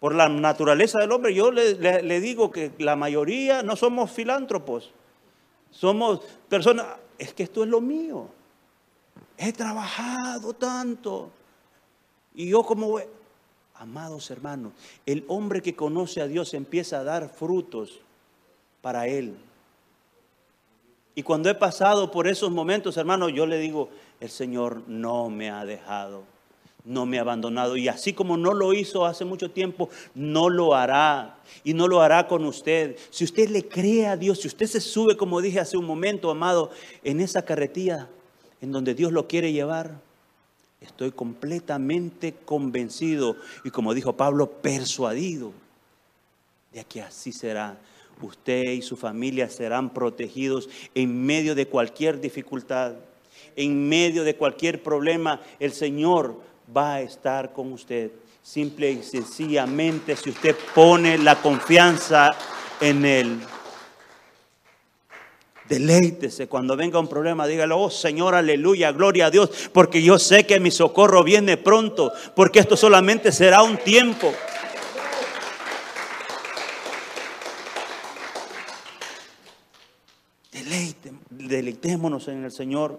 por 0.00 0.14
la 0.14 0.30
naturaleza 0.30 0.98
del 0.98 1.12
hombre, 1.12 1.34
yo 1.34 1.52
le, 1.52 2.20
digo 2.20 2.50
que 2.50 2.72
la 2.78 2.96
mayoría 2.96 3.62
no 3.62 3.76
somos 3.76 4.10
filántropos. 4.10 4.90
Somos 5.70 6.20
personas, 6.48 6.86
es 7.18 7.34
que 7.34 7.42
esto 7.42 7.62
es 7.62 7.68
lo 7.68 7.82
mío. 7.82 8.26
He 9.36 9.52
trabajado 9.52 10.54
tanto. 10.54 11.30
Y 12.34 12.48
yo 12.48 12.62
como, 12.62 12.98
amados 13.74 14.30
hermanos, 14.30 14.72
el 15.04 15.22
hombre 15.28 15.60
que 15.60 15.76
conoce 15.76 16.22
a 16.22 16.26
Dios 16.26 16.54
empieza 16.54 17.00
a 17.00 17.04
dar 17.04 17.28
frutos 17.28 18.00
para 18.80 19.06
él. 19.06 19.36
Y 21.14 21.22
cuando 21.22 21.50
he 21.50 21.54
pasado 21.54 22.10
por 22.10 22.26
esos 22.26 22.50
momentos, 22.50 22.96
hermanos, 22.96 23.32
yo 23.34 23.44
le 23.44 23.58
digo, 23.58 23.90
el 24.18 24.30
Señor 24.30 24.82
no 24.88 25.28
me 25.28 25.50
ha 25.50 25.66
dejado 25.66 26.39
no 26.84 27.06
me 27.06 27.18
ha 27.18 27.22
abandonado. 27.22 27.76
Y 27.76 27.88
así 27.88 28.12
como 28.12 28.36
no 28.36 28.54
lo 28.54 28.72
hizo 28.72 29.04
hace 29.04 29.24
mucho 29.24 29.50
tiempo, 29.50 29.88
no 30.14 30.48
lo 30.48 30.74
hará. 30.74 31.38
Y 31.64 31.74
no 31.74 31.88
lo 31.88 32.00
hará 32.00 32.28
con 32.28 32.44
usted. 32.44 32.96
Si 33.10 33.24
usted 33.24 33.48
le 33.48 33.66
cree 33.66 34.06
a 34.06 34.16
Dios, 34.16 34.40
si 34.40 34.48
usted 34.48 34.66
se 34.66 34.80
sube, 34.80 35.16
como 35.16 35.40
dije 35.40 35.60
hace 35.60 35.76
un 35.76 35.84
momento, 35.84 36.30
amado, 36.30 36.70
en 37.04 37.20
esa 37.20 37.44
carretilla 37.44 38.08
en 38.60 38.72
donde 38.72 38.94
Dios 38.94 39.12
lo 39.12 39.26
quiere 39.26 39.52
llevar, 39.52 40.00
estoy 40.80 41.12
completamente 41.12 42.34
convencido 42.44 43.36
y 43.64 43.70
como 43.70 43.94
dijo 43.94 44.16
Pablo, 44.16 44.50
persuadido 44.50 45.52
de 46.72 46.84
que 46.84 47.02
así 47.02 47.32
será. 47.32 47.78
Usted 48.22 48.72
y 48.72 48.82
su 48.82 48.96
familia 48.96 49.48
serán 49.48 49.94
protegidos 49.94 50.68
en 50.94 51.24
medio 51.24 51.54
de 51.54 51.66
cualquier 51.66 52.20
dificultad, 52.20 52.96
en 53.56 53.88
medio 53.88 54.24
de 54.24 54.36
cualquier 54.36 54.82
problema. 54.82 55.40
El 55.58 55.72
Señor 55.72 56.36
va 56.76 56.94
a 56.94 57.00
estar 57.00 57.52
con 57.52 57.72
usted. 57.72 58.10
Simple 58.42 58.90
y 58.90 59.02
sencillamente 59.02 60.16
si 60.16 60.30
usted 60.30 60.56
pone 60.74 61.18
la 61.18 61.40
confianza 61.40 62.30
en 62.80 63.04
Él. 63.04 63.40
Deleítese 65.68 66.48
cuando 66.48 66.76
venga 66.76 66.98
un 66.98 67.06
problema, 67.06 67.46
dígale, 67.46 67.74
oh 67.74 67.90
Señor, 67.90 68.34
aleluya, 68.34 68.90
gloria 68.90 69.26
a 69.26 69.30
Dios, 69.30 69.70
porque 69.72 70.02
yo 70.02 70.18
sé 70.18 70.44
que 70.44 70.58
mi 70.58 70.72
socorro 70.72 71.22
viene 71.22 71.56
pronto, 71.56 72.12
porque 72.34 72.58
esto 72.58 72.76
solamente 72.76 73.30
será 73.30 73.62
un 73.62 73.76
tiempo. 73.76 74.32
Deleite, 80.50 81.12
deleitémonos 81.30 82.26
en 82.26 82.44
el 82.44 82.50
Señor. 82.50 82.98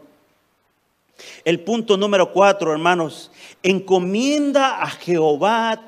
El 1.44 1.60
punto 1.60 1.98
número 1.98 2.32
cuatro, 2.32 2.72
hermanos, 2.72 3.32
encomienda 3.64 4.82
a 4.82 4.88
Jehová 4.88 5.82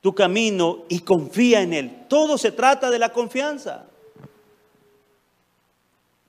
tu 0.00 0.14
camino 0.14 0.84
y 0.88 1.00
confía 1.00 1.62
en 1.62 1.72
Él. 1.72 2.06
Todo 2.08 2.38
se 2.38 2.52
trata 2.52 2.90
de 2.90 2.98
la 2.98 3.12
confianza. 3.12 3.86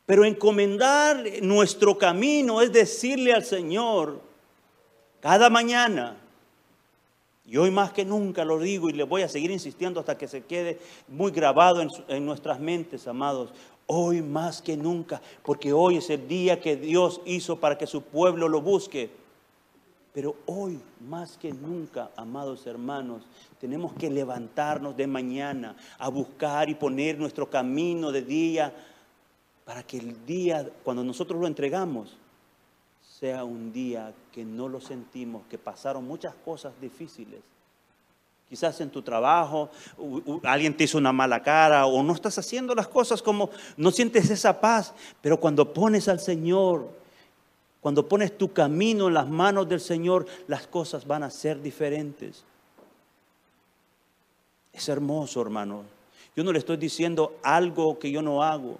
Pero 0.06 0.26
encomendar 0.26 1.24
nuestro 1.42 1.98
camino 1.98 2.62
es 2.62 2.72
decirle 2.72 3.32
al 3.32 3.46
Señor 3.46 4.22
cada 5.22 5.50
mañana, 5.50 6.18
y 7.46 7.58
hoy 7.58 7.72
más 7.72 7.92
que 7.92 8.06
nunca 8.06 8.46
lo 8.46 8.60
digo 8.60 8.90
y 8.90 8.94
le 8.94 9.04
voy 9.04 9.24
a 9.24 9.28
seguir 9.28 9.50
insistiendo 9.50 10.00
hasta 10.00 10.18
que 10.18 10.28
se 10.28 10.44
quede 10.44 10.80
muy 11.08 11.32
grabado 11.32 11.82
en, 12.08 12.26
nuestras 12.26 12.60
mentes, 12.60 13.08
amados 13.08 13.50
hoy 13.92 14.22
más 14.22 14.62
que 14.62 14.78
nunca, 14.78 15.20
porque 15.44 15.74
hoy 15.74 15.98
es 15.98 16.12
el 16.12 16.28
día 16.28 16.62
que 16.62 16.76
Dios 16.76 17.22
hizo 17.26 17.60
para 17.60 17.76
que 17.76 17.88
su 17.88 18.04
pueblo 18.04 18.48
lo 18.48 18.62
busque. 18.62 19.10
Pero 20.14 20.36
hoy, 20.46 20.80
más 21.08 21.38
que 21.38 21.52
nunca, 21.52 22.12
amados 22.16 22.68
hermanos, 22.68 23.24
tenemos 23.60 23.94
que 23.94 24.10
levantarnos 24.12 24.96
de 24.96 25.08
mañana 25.08 25.76
a 25.98 26.08
buscar 26.10 26.70
y 26.70 26.76
poner 26.76 27.18
nuestro 27.18 27.50
camino 27.50 28.12
de 28.12 28.22
día 28.22 28.74
para 29.66 29.82
que 29.82 29.98
el 29.98 30.24
día, 30.26 30.70
cuando 30.84 31.04
nosotros 31.04 31.42
lo 31.42 31.48
entregamos, 31.48 32.16
sea 33.02 33.44
un 33.44 33.74
día 33.74 34.14
que 34.32 34.46
no 34.46 34.70
lo 34.70 34.80
sentimos, 34.80 35.48
que 35.50 35.58
pasaron 35.58 36.06
muchas 36.06 36.36
cosas 36.36 36.74
difíciles. 36.80 37.42
Quizás 38.50 38.82
en 38.82 38.90
tu 38.90 39.04
trabajo 39.04 39.70
alguien 40.44 40.76
te 40.76 40.86
hizo 40.86 40.98
una 40.98 41.14
mala 41.14 41.44
cara 41.44 41.86
o 41.86 42.02
no 42.02 42.14
estás 42.14 42.40
haciendo 42.40 42.74
las 42.74 42.88
cosas 42.88 43.22
como 43.22 43.52
no 43.78 43.92
sientes 43.92 44.32
esa 44.32 44.60
paz, 44.60 44.96
pero 45.22 45.40
cuando 45.40 45.72
pones 45.72 46.08
al 46.08 46.20
Señor, 46.20 46.90
cuando 47.80 48.10
pones 48.10 48.36
tu 48.36 48.52
camino 48.52 49.08
en 49.08 49.14
las 49.14 49.30
manos 49.30 49.70
del 49.70 49.80
Señor, 49.80 50.26
las 50.48 50.66
cosas 50.66 51.06
van 51.06 51.22
a 51.22 51.30
ser 51.30 51.62
diferentes. 51.62 52.44
Es 54.74 54.90
hermoso, 54.90 55.42
hermano. 55.42 55.84
Yo 56.36 56.44
no 56.44 56.52
le 56.52 56.58
estoy 56.58 56.78
diciendo 56.78 57.38
algo 57.44 58.00
que 58.00 58.10
yo 58.10 58.24
no 58.24 58.42
hago. 58.42 58.78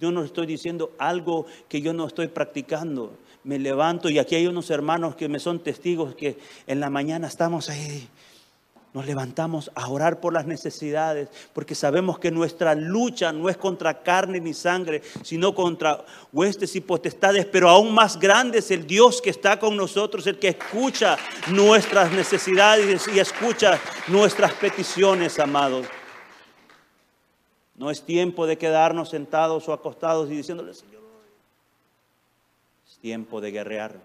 Yo 0.00 0.10
no 0.10 0.20
le 0.20 0.26
estoy 0.26 0.46
diciendo 0.46 0.90
algo 0.98 1.46
que 1.68 1.80
yo 1.80 1.92
no 1.92 2.08
estoy 2.08 2.26
practicando. 2.26 3.12
Me 3.44 3.60
levanto 3.60 4.08
y 4.08 4.18
aquí 4.18 4.34
hay 4.34 4.48
unos 4.48 4.70
hermanos 4.70 5.14
que 5.14 5.28
me 5.28 5.38
son 5.38 5.60
testigos 5.60 6.16
que 6.16 6.36
en 6.66 6.80
la 6.80 6.90
mañana 6.90 7.28
estamos 7.28 7.68
ahí 7.68 8.08
nos 8.94 9.06
levantamos 9.06 9.72
a 9.74 9.88
orar 9.88 10.20
por 10.20 10.32
las 10.32 10.46
necesidades, 10.46 11.28
porque 11.52 11.74
sabemos 11.74 12.20
que 12.20 12.30
nuestra 12.30 12.76
lucha 12.76 13.32
no 13.32 13.48
es 13.48 13.56
contra 13.56 14.04
carne 14.04 14.38
ni 14.38 14.54
sangre, 14.54 15.02
sino 15.22 15.52
contra 15.52 16.04
huestes 16.32 16.76
y 16.76 16.80
potestades, 16.80 17.44
pero 17.44 17.68
aún 17.68 17.92
más 17.92 18.20
grande 18.20 18.60
es 18.60 18.70
el 18.70 18.86
Dios 18.86 19.20
que 19.20 19.30
está 19.30 19.58
con 19.58 19.76
nosotros, 19.76 20.28
el 20.28 20.38
que 20.38 20.50
escucha 20.50 21.18
nuestras 21.50 22.12
necesidades 22.12 23.08
y 23.12 23.18
escucha 23.18 23.80
nuestras 24.06 24.52
peticiones, 24.52 25.40
amados. 25.40 25.86
No 27.74 27.90
es 27.90 28.00
tiempo 28.00 28.46
de 28.46 28.58
quedarnos 28.58 29.10
sentados 29.10 29.68
o 29.68 29.72
acostados 29.72 30.30
y 30.30 30.36
diciéndole, 30.36 30.72
Señor, 30.72 31.02
es 32.88 32.96
tiempo 32.98 33.40
de 33.40 33.50
guerrear. 33.50 33.96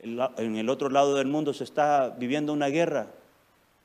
En 0.00 0.56
el 0.56 0.68
otro 0.68 0.90
lado 0.90 1.14
del 1.14 1.28
mundo 1.28 1.54
se 1.54 1.62
está 1.62 2.08
viviendo 2.18 2.52
una 2.52 2.66
guerra 2.66 3.06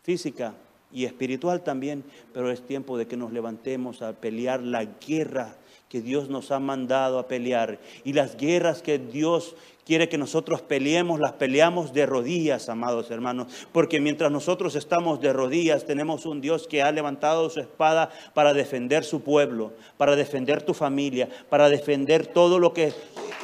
física 0.10 0.56
y 0.92 1.06
espiritual 1.06 1.62
también, 1.62 2.04
pero 2.34 2.50
es 2.50 2.66
tiempo 2.66 2.98
de 2.98 3.06
que 3.06 3.16
nos 3.16 3.32
levantemos 3.32 4.02
a 4.02 4.14
pelear 4.14 4.60
la 4.60 4.84
guerra 4.86 5.56
que 5.88 6.02
Dios 6.02 6.30
nos 6.30 6.50
ha 6.50 6.60
mandado 6.60 7.20
a 7.20 7.28
pelear. 7.28 7.78
Y 8.04 8.14
las 8.14 8.36
guerras 8.36 8.82
que 8.82 8.98
Dios 8.98 9.56
quiere 9.86 10.10
que 10.10 10.18
nosotros 10.18 10.64
peleemos, 10.64 11.20
las 11.20 11.34
peleamos 11.34 11.94
de 11.94 12.08
rodillas, 12.08 12.70
amados 12.70 13.12
hermanos, 13.12 13.68
porque 13.72 14.02
mientras 14.02 14.32
nosotros 14.32 14.74
estamos 14.74 15.22
de 15.22 15.32
rodillas, 15.32 15.86
tenemos 15.86 16.26
un 16.26 16.42
Dios 16.42 16.68
que 16.68 16.82
ha 16.82 16.92
levantado 16.92 17.48
su 17.52 17.60
espada 17.60 18.10
para 18.34 18.56
defender 18.56 19.04
su 19.04 19.22
pueblo, 19.22 19.74
para 19.98 20.16
defender 20.16 20.64
tu 20.64 20.74
familia, 20.74 21.30
para 21.52 21.70
defender 21.70 22.26
todo 22.26 22.58
lo 22.58 22.74
que, 22.74 22.94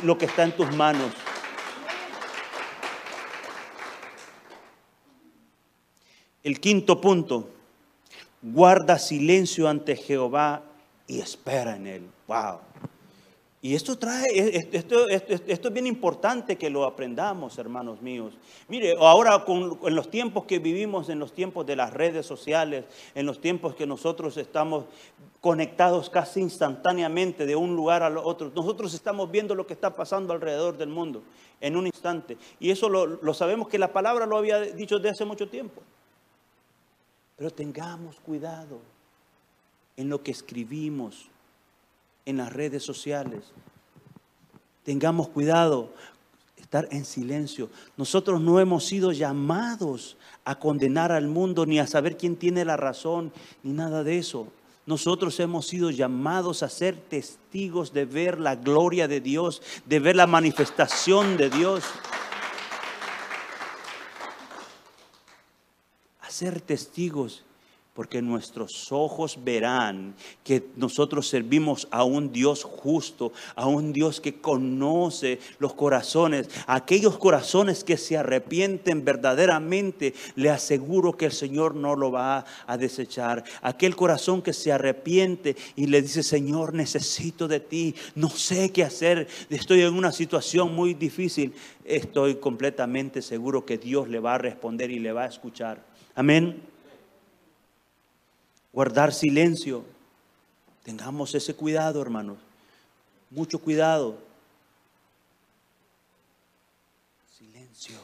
lo 0.01 0.17
que 0.17 0.25
está 0.25 0.43
en 0.43 0.53
tus 0.53 0.75
manos. 0.75 1.11
El 6.45 6.59
quinto 6.59 7.01
punto, 7.01 7.49
guarda 8.39 8.99
silencio 8.99 9.67
ante 9.67 9.95
Jehová 9.95 10.61
y 11.07 11.19
espera 11.19 11.75
en 11.75 11.87
él. 11.87 12.03
Wow. 12.27 12.59
Y 13.63 13.73
esto 13.73 13.97
trae, 13.97 14.27
esto, 14.71 15.09
esto, 15.09 15.67
es 15.67 15.73
bien 15.73 15.87
importante 15.87 16.55
que 16.55 16.69
lo 16.69 16.85
aprendamos, 16.85 17.57
hermanos 17.57 17.99
míos. 17.99 18.35
Mire, 18.67 18.93
ahora 18.99 19.43
con, 19.43 19.79
en 19.85 19.95
los 19.95 20.11
tiempos 20.11 20.45
que 20.45 20.59
vivimos, 20.59 21.09
en 21.09 21.17
los 21.17 21.33
tiempos 21.33 21.65
de 21.65 21.75
las 21.75 21.91
redes 21.91 22.27
sociales, 22.27 22.85
en 23.15 23.25
los 23.25 23.41
tiempos 23.41 23.73
que 23.73 23.87
nosotros 23.87 24.37
estamos 24.37 24.85
conectados 25.41 26.11
casi 26.11 26.41
instantáneamente 26.41 27.47
de 27.47 27.55
un 27.55 27.75
lugar 27.75 28.03
al 28.03 28.19
otro, 28.19 28.51
nosotros 28.53 28.93
estamos 28.93 29.31
viendo 29.31 29.55
lo 29.55 29.65
que 29.65 29.73
está 29.73 29.95
pasando 29.95 30.31
alrededor 30.31 30.77
del 30.77 30.89
mundo 30.89 31.23
en 31.59 31.75
un 31.75 31.87
instante. 31.87 32.37
Y 32.59 32.69
eso 32.69 32.87
lo, 32.87 33.07
lo 33.07 33.33
sabemos 33.33 33.67
que 33.67 33.79
la 33.79 33.91
palabra 33.91 34.27
lo 34.27 34.37
había 34.37 34.61
dicho 34.61 34.97
desde 34.97 35.09
hace 35.09 35.25
mucho 35.25 35.49
tiempo. 35.49 35.81
Pero 37.35 37.51
tengamos 37.51 38.19
cuidado 38.19 38.79
en 39.97 40.09
lo 40.09 40.23
que 40.23 40.31
escribimos 40.31 41.29
en 42.25 42.37
las 42.37 42.51
redes 42.51 42.83
sociales. 42.83 43.43
Tengamos 44.83 45.29
cuidado, 45.29 45.93
estar 46.57 46.87
en 46.91 47.05
silencio. 47.05 47.69
Nosotros 47.97 48.41
no 48.41 48.59
hemos 48.59 48.85
sido 48.85 49.11
llamados 49.11 50.17
a 50.43 50.59
condenar 50.59 51.11
al 51.11 51.27
mundo 51.27 51.65
ni 51.65 51.79
a 51.79 51.87
saber 51.87 52.17
quién 52.17 52.35
tiene 52.35 52.65
la 52.65 52.77
razón, 52.77 53.31
ni 53.63 53.71
nada 53.71 54.03
de 54.03 54.17
eso. 54.17 54.47
Nosotros 54.85 55.39
hemos 55.39 55.67
sido 55.67 55.89
llamados 55.89 56.61
a 56.61 56.69
ser 56.69 56.95
testigos 56.95 57.91
de 57.91 58.05
ver 58.05 58.39
la 58.39 58.55
gloria 58.55 59.07
de 59.07 59.19
Dios, 59.19 59.61
de 59.85 59.99
ver 59.99 60.15
la 60.15 60.27
manifestación 60.27 61.37
de 61.37 61.49
Dios. 61.49 61.83
Ser 66.35 66.59
testigos 66.59 67.45
porque 67.95 68.21
nuestros 68.21 68.91
ojos 68.91 69.39
verán 69.45 70.15
que 70.43 70.67
nosotros 70.75 71.29
servimos 71.29 71.87
a 71.91 72.03
un 72.03 72.33
Dios 72.33 72.65
justo, 72.65 73.31
a 73.55 73.67
un 73.67 73.93
Dios 73.93 74.19
que 74.19 74.41
conoce 74.41 75.39
los 75.59 75.73
corazones, 75.75 76.49
aquellos 76.67 77.17
corazones 77.17 77.85
que 77.85 77.95
se 77.95 78.17
arrepienten 78.17 79.05
verdaderamente, 79.05 80.13
le 80.35 80.49
aseguro 80.49 81.15
que 81.15 81.27
el 81.27 81.31
Señor 81.31 81.73
no 81.75 81.95
lo 81.95 82.11
va 82.11 82.43
a 82.67 82.77
desechar. 82.77 83.45
Aquel 83.61 83.95
corazón 83.95 84.41
que 84.41 84.51
se 84.51 84.73
arrepiente 84.73 85.55
y 85.77 85.87
le 85.87 86.01
dice, 86.01 86.21
Señor, 86.21 86.73
necesito 86.73 87.47
de 87.47 87.61
ti, 87.61 87.95
no 88.13 88.29
sé 88.29 88.73
qué 88.73 88.83
hacer, 88.83 89.29
estoy 89.49 89.83
en 89.83 89.93
una 89.93 90.11
situación 90.11 90.75
muy 90.75 90.95
difícil, 90.95 91.53
estoy 91.85 92.35
completamente 92.35 93.21
seguro 93.21 93.65
que 93.65 93.77
Dios 93.77 94.09
le 94.09 94.19
va 94.19 94.35
a 94.35 94.39
responder 94.39 94.91
y 94.91 94.99
le 94.99 95.13
va 95.13 95.23
a 95.23 95.27
escuchar. 95.27 95.94
Amén. 96.15 96.63
Guardar 98.71 99.13
silencio. 99.13 99.83
Tengamos 100.83 101.35
ese 101.35 101.53
cuidado, 101.53 102.01
hermanos. 102.01 102.37
Mucho 103.29 103.59
cuidado. 103.59 104.17
Silencio. 107.37 107.97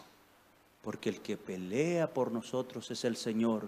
Porque 0.81 1.07
el 1.07 1.21
que 1.21 1.37
pelea 1.37 2.09
por 2.09 2.33
nosotros 2.33 2.91
es 2.91 3.05
el 3.05 3.15
Señor. 3.15 3.67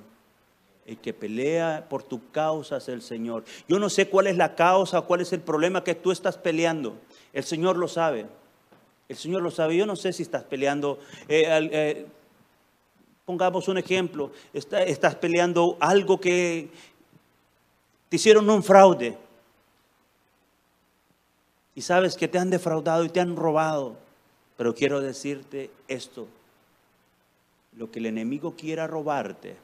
El 0.86 0.98
que 0.98 1.14
pelea 1.14 1.88
por 1.90 2.04
tu 2.04 2.30
causa 2.32 2.78
es 2.78 2.90
el 2.90 3.02
Señor. 3.02 3.46
Yo 3.70 3.80
no 3.80 3.90
sé 3.90 4.10
cuál 4.10 4.28
es 4.28 4.36
la 4.36 4.56
causa, 4.56 5.00
cuál 5.02 5.22
es 5.22 5.32
el 5.32 5.40
problema 5.40 5.86
que 5.86 5.96
tú 5.96 6.12
estás 6.12 6.38
peleando. 6.38 6.98
El 7.32 7.46
Señor 7.46 7.78
lo 7.78 7.88
sabe. 7.88 8.26
El 9.08 9.16
Señor 9.16 9.42
lo 9.42 9.52
sabe. 9.52 9.78
Yo 9.78 9.86
no 9.86 9.96
sé 9.96 10.12
si 10.12 10.24
estás 10.24 10.44
peleando. 10.44 11.00
Eh, 11.30 11.46
eh, 11.48 12.08
Pongamos 13.26 13.68
un 13.68 13.78
ejemplo, 13.78 14.32
estás 14.54 15.16
peleando 15.16 15.78
algo 15.80 16.20
que 16.20 16.70
te 18.10 18.18
hicieron 18.18 18.50
un 18.50 18.62
fraude. 18.62 19.18
Y 21.76 21.82
sabes 21.82 22.16
que 22.16 22.28
te 22.28 22.38
han 22.38 22.50
defraudado 22.50 23.04
y 23.06 23.10
te 23.10 23.20
han 23.20 23.36
robado, 23.36 23.96
pero 24.58 24.76
quiero 24.76 25.02
decirte 25.02 25.72
esto, 25.88 26.28
lo 27.72 27.90
que 27.90 28.00
el 28.00 28.06
enemigo 28.08 28.56
quiera 28.56 28.86
robarte, 28.86 29.56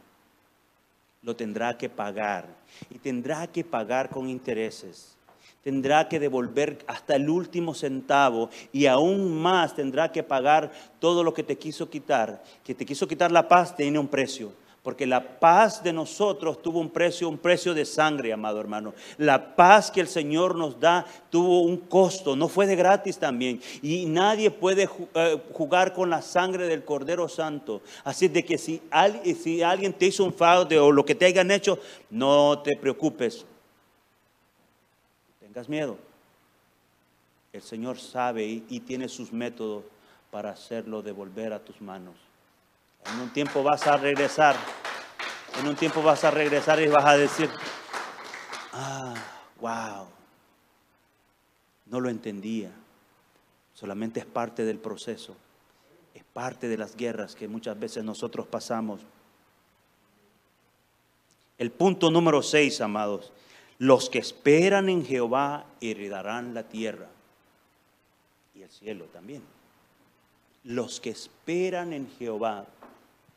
lo 1.22 1.36
tendrá 1.36 1.78
que 1.78 1.89
pagar. 1.89 2.48
Y 2.89 2.98
tendrá 2.98 3.45
que 3.45 3.63
pagar 3.63 4.10
con 4.10 4.30
intereses 4.30 5.19
tendrá 5.63 6.08
que 6.08 6.19
devolver 6.19 6.80
hasta 6.88 7.15
el 7.15 7.30
último 7.30 7.74
centavo 7.74 8.50
y 8.72 8.86
aún 8.86 9.41
más 9.41 9.76
tendrá 9.76 10.12
que 10.12 10.24
pagar 10.24 10.72
todo 11.00 11.24
lo 11.24 11.34
que 11.34 11.43
te 11.43 11.58
quiso 11.58 11.89
quitar. 11.89 12.43
Que 12.63 12.76
te 12.76 12.86
quiso 12.86 13.08
quitar 13.08 13.32
la 13.32 13.48
paz 13.48 13.76
tiene 13.76 14.00
un 14.00 14.08
precio. 14.08 14.52
Porque 14.82 15.06
la 15.06 15.39
paz 15.39 15.84
de 15.84 15.91
nosotros 15.91 16.62
tuvo 16.62 16.80
un 16.80 16.89
precio, 16.89 17.28
un 17.28 17.38
precio 17.38 17.74
de 17.74 17.84
sangre, 17.84 18.32
amado 18.32 18.62
hermano. 18.62 18.93
La 19.17 19.56
paz 19.56 19.91
que 19.91 20.00
el 20.00 20.08
Señor 20.08 20.56
nos 20.56 20.80
da 20.80 21.06
tuvo 21.30 21.62
un 21.62 21.78
costo, 21.78 22.36
no 22.36 22.48
fue 22.48 22.65
de 22.65 22.78
gratis 22.78 23.17
también. 23.17 23.62
Y 23.82 24.06
nadie 24.06 24.50
puede 24.52 24.89
eh, 25.15 25.41
jugar 25.52 25.93
con 25.93 26.10
la 26.10 26.22
sangre 26.22 26.67
del 26.67 26.86
Cordero 26.86 27.28
Santo. 27.28 27.82
Así 28.06 28.30
de 28.30 28.45
que 28.45 28.58
si, 28.58 28.82
alguien 28.89 29.93
te 29.93 30.06
hizo 30.06 30.24
un 30.24 30.34
fraude 30.34 30.80
o 30.80 30.93
lo 30.93 31.04
que 31.04 31.15
te 31.15 31.26
hayan 31.26 31.52
hecho, 31.52 31.78
no 32.10 32.60
te 32.60 32.78
preocupes 32.78 33.45
tengas 35.60 35.69
miedo. 35.69 35.98
El 37.52 37.62
Señor 37.62 38.00
sabe 38.00 38.45
y, 38.45 38.80
tiene 38.80 39.10
sus 39.10 39.34
métodos 39.34 39.84
para 40.32 40.52
hacerlo 40.52 41.02
devolver 41.02 41.52
a 41.52 41.60
tus 41.60 41.82
manos. 41.82 42.15
En 43.12 43.19
un 43.19 43.30
tiempo 43.32 43.62
vas 43.62 43.86
a 43.88 43.98
regresar. 43.98 44.56
En 45.60 45.67
un 45.67 45.76
tiempo 45.76 46.02
vas 46.02 46.24
a 46.24 46.32
regresar 46.32 46.80
y 46.80 46.88
vas 46.88 47.04
a 47.04 47.17
decir, 47.17 47.50
ah, 48.72 49.15
wow, 49.60 50.08
no 51.88 52.00
lo 52.00 52.10
entendía. 52.10 52.72
Solamente 53.74 54.22
es 54.22 54.26
parte 54.26 54.63
del 54.63 54.78
proceso. 54.78 55.36
Es 56.13 56.24
parte 56.24 56.69
de 56.69 56.78
las 56.78 56.95
guerras 56.95 57.36
que 57.36 57.50
muchas 57.50 57.78
veces 57.78 58.04
nosotros 58.04 58.48
pasamos. 58.48 59.02
El 61.58 61.72
punto 61.72 62.10
número 62.10 62.41
seis, 62.41 62.80
amados, 62.80 63.34
los 63.80 64.10
que 64.10 64.20
esperan 64.20 64.89
en 64.89 65.06
Jehová 65.06 65.65
heredarán 65.80 66.54
la 66.54 66.63
tierra 66.63 67.08
y 68.54 68.62
el 68.62 68.70
cielo 68.70 69.06
también. 69.06 69.42
Los 70.65 71.00
que 71.00 71.10
esperan 71.10 71.94
en 71.94 72.10
Jehová 72.20 72.65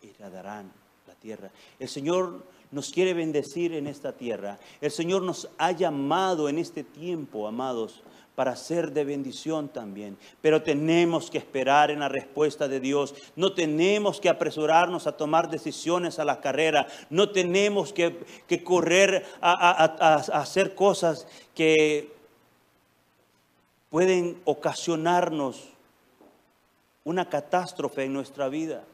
heredarán 0.02 0.70
la 1.06 1.14
tierra. 1.14 1.50
El 1.78 1.88
Señor 1.88 2.44
nos 2.72 2.90
quiere 2.90 3.14
bendecir 3.14 3.72
en 3.72 3.86
esta 3.86 4.12
tierra. 4.12 4.58
El 4.80 4.90
Señor 4.90 5.22
nos 5.22 5.48
ha 5.58 5.70
llamado 5.70 6.48
en 6.48 6.58
este 6.58 6.82
tiempo, 6.82 7.46
amados, 7.46 8.02
para 8.34 8.56
ser 8.56 8.92
de 8.92 9.04
bendición 9.04 9.68
también. 9.68 10.16
Pero 10.40 10.62
tenemos 10.62 11.30
que 11.30 11.38
esperar 11.38 11.90
en 11.90 12.00
la 12.00 12.08
respuesta 12.08 12.68
de 12.68 12.80
Dios. 12.80 13.14
No 13.36 13.52
tenemos 13.52 14.20
que 14.20 14.28
apresurarnos 14.28 15.06
a 15.06 15.16
tomar 15.16 15.50
decisiones 15.50 16.18
a 16.18 16.24
la 16.24 16.40
carrera. 16.40 16.86
No 17.10 17.30
tenemos 17.30 17.92
que, 17.92 18.16
correr 18.64 19.26
a, 19.40 19.84
a 19.84 20.40
hacer 20.40 20.74
cosas 20.74 21.26
que 21.54 22.12
pueden 23.90 24.40
ocasionarnos 24.44 25.68
una 27.04 27.28
catástrofe 27.28 28.04
en 28.04 28.12
nuestra 28.12 28.48
vida. 28.48 28.84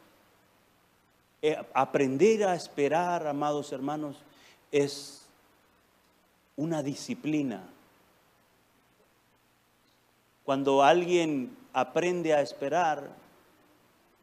Eh, 1.40 1.57
aprender 1.72 2.44
a 2.44 2.55
esperar, 2.57 3.27
amados 3.27 3.70
hermanos, 3.72 4.16
es 4.72 5.22
una 6.57 6.83
disciplina. 6.83 7.62
Cuando 10.48 10.82
alguien 10.82 11.54
aprende 11.74 12.32
a 12.32 12.40
esperar, 12.40 13.11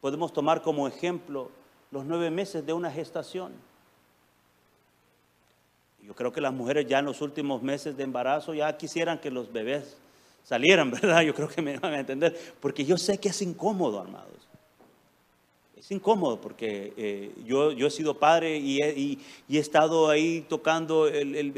podemos 0.00 0.32
tomar 0.32 0.60
como 0.60 0.88
ejemplo 0.88 1.52
los 1.92 2.04
nueve 2.04 2.32
meses 2.32 2.66
de 2.66 2.72
una 2.72 2.90
gestación. 2.90 3.52
Yo 6.02 6.16
creo 6.16 6.32
que 6.32 6.40
las 6.40 6.52
mujeres 6.52 6.88
ya 6.88 6.98
en 6.98 7.04
los 7.04 7.20
últimos 7.20 7.62
meses 7.62 7.96
de 7.96 8.02
embarazo 8.02 8.54
ya 8.54 8.76
quisieran 8.76 9.20
que 9.20 9.30
los 9.30 9.52
bebés 9.52 9.98
salieran, 10.42 10.90
¿verdad? 11.00 11.22
Yo 11.22 11.32
creo 11.32 11.46
que 11.46 11.62
me 11.62 11.78
van 11.78 11.94
a 11.94 12.00
entender, 12.00 12.36
porque 12.58 12.84
yo 12.84 12.98
sé 12.98 13.18
que 13.18 13.28
es 13.28 13.40
incómodo, 13.40 14.00
amados. 14.00 14.48
Es 15.76 15.92
incómodo 15.92 16.40
porque 16.40 16.92
eh, 16.96 17.32
yo, 17.44 17.70
yo 17.70 17.86
he 17.86 17.90
sido 17.92 18.18
padre 18.18 18.56
y 18.58 18.82
he, 18.82 19.18
he 19.48 19.58
estado 19.58 20.10
ahí 20.10 20.44
tocando 20.48 21.06
el, 21.06 21.36
el, 21.36 21.56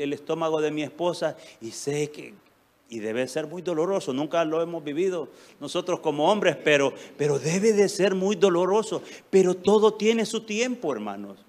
el, 0.00 0.12
estómago 0.12 0.60
de 0.60 0.72
mi 0.72 0.82
esposa 0.82 1.36
y 1.60 1.70
sé 1.70 2.10
que, 2.10 2.34
y 2.90 3.00
debe 3.00 3.28
ser 3.28 3.46
muy 3.46 3.60
doloroso, 3.60 4.12
nunca 4.12 4.44
lo 4.44 4.62
hemos 4.62 4.82
vivido 4.82 5.28
nosotros 5.60 6.00
como 6.00 6.30
hombres, 6.30 6.56
pero, 6.56 6.94
pero 7.18 7.38
debe 7.38 7.72
de 7.72 7.88
ser 7.88 8.14
muy 8.14 8.34
doloroso. 8.34 9.02
Pero 9.28 9.54
todo 9.54 9.94
tiene 9.94 10.24
su 10.24 10.42
tiempo, 10.42 10.92
hermanos. 10.92 11.44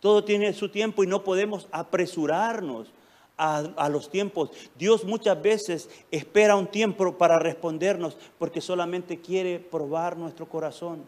Todo 0.00 0.24
tiene 0.24 0.52
su 0.54 0.70
tiempo 0.70 1.04
y 1.04 1.06
no 1.06 1.24
podemos 1.24 1.68
apresurarnos 1.72 2.88
a, 3.36 3.58
a, 3.76 3.88
los 3.88 4.10
tiempos. 4.10 4.50
Dios 4.78 5.04
muchas 5.04 5.40
veces 5.42 5.90
espera 6.10 6.56
un 6.56 6.66
tiempo 6.66 7.18
para 7.18 7.38
respondernos 7.38 8.16
porque 8.38 8.60
solamente 8.60 9.20
quiere 9.20 9.58
probar 9.58 10.16
nuestro 10.16 10.48
corazón. 10.48 11.04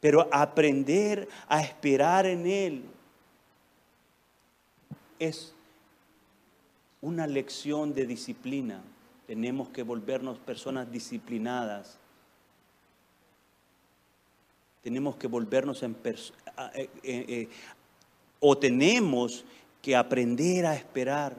Pero 0.00 0.28
aprender 0.30 1.28
a 1.48 1.60
esperar 1.60 2.24
en 2.24 2.46
Él 2.46 2.84
es 5.18 5.55
una 7.06 7.28
lección 7.28 7.94
de 7.94 8.04
disciplina. 8.04 8.82
Tenemos 9.28 9.68
que 9.68 9.84
volvernos 9.84 10.38
personas 10.38 10.90
disciplinadas. 10.90 11.98
Tenemos 14.82 15.14
que 15.14 15.28
volvernos 15.28 15.84
en 15.84 15.96
eh, 16.04 16.18
eh, 16.74 16.88
eh, 17.04 17.48
o 18.40 18.58
tenemos 18.58 19.44
que 19.80 19.94
aprender 19.94 20.66
a 20.66 20.74
esperar. 20.74 21.36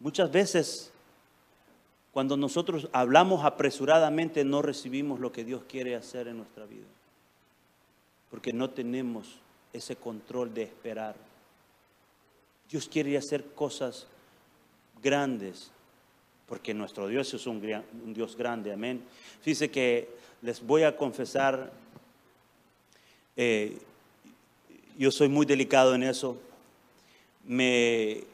Muchas 0.00 0.30
veces 0.32 0.92
cuando 2.10 2.36
nosotros 2.36 2.88
hablamos 2.92 3.44
apresuradamente 3.44 4.44
no 4.44 4.60
recibimos 4.60 5.20
lo 5.20 5.30
que 5.30 5.44
Dios 5.44 5.62
quiere 5.68 5.94
hacer 5.94 6.26
en 6.26 6.38
nuestra 6.38 6.66
vida. 6.66 6.86
Porque 8.28 8.52
no 8.52 8.70
tenemos 8.70 9.43
ese 9.74 9.96
control 9.96 10.54
de 10.54 10.62
esperar. 10.62 11.16
Dios 12.70 12.88
quiere 12.88 13.18
hacer 13.18 13.44
cosas 13.54 14.06
grandes, 15.02 15.70
porque 16.48 16.72
nuestro 16.72 17.08
Dios 17.08 17.34
es 17.34 17.46
un, 17.46 17.60
Dios 18.14 18.36
grande, 18.36 18.72
amén. 18.72 19.02
Fíjense 19.42 19.70
que 19.70 20.08
les 20.40 20.64
voy 20.64 20.84
a 20.84 20.96
confesar, 20.96 21.72
eh, 23.36 23.78
yo 24.96 25.10
soy 25.10 25.28
muy 25.28 25.44
delicado 25.44 25.94
en 25.94 26.04
eso. 26.04 26.38
Me, 27.44 28.24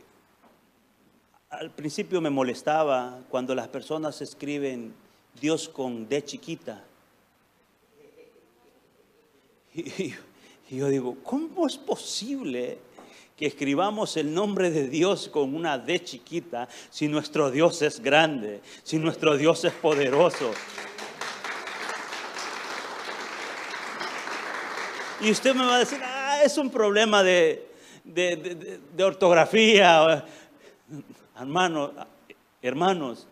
al 1.48 1.70
principio 1.70 2.20
me 2.20 2.30
molestaba 2.30 3.18
cuando 3.30 3.54
las 3.54 3.68
personas 3.68 4.20
escriben 4.20 4.92
Dios 5.40 5.68
con 5.68 6.08
D 6.08 6.22
chiquita. 6.22 6.84
Y, 9.72 10.14
yo 10.76 10.88
digo, 10.88 11.16
¿cómo 11.22 11.66
es 11.66 11.76
posible 11.76 12.78
que 13.36 13.46
escribamos 13.46 14.16
el 14.16 14.32
nombre 14.32 14.70
de 14.70 14.88
Dios 14.88 15.28
con 15.28 15.54
una 15.54 15.78
D 15.78 16.02
chiquita 16.04 16.68
si 16.90 17.08
nuestro 17.08 17.50
Dios 17.50 17.82
es 17.82 18.00
grande, 18.00 18.60
si 18.82 18.98
nuestro 18.98 19.36
Dios 19.36 19.64
es 19.64 19.72
poderoso? 19.72 20.52
Y 25.20 25.30
usted 25.30 25.54
me 25.54 25.64
va 25.64 25.76
a 25.76 25.78
decir, 25.80 26.00
ah, 26.02 26.40
es 26.42 26.56
un 26.56 26.70
problema 26.70 27.22
de, 27.22 27.68
de 28.04 29.04
ortografía 29.04 30.24
hermanos, 31.40 31.90
hermanos. 32.60 33.26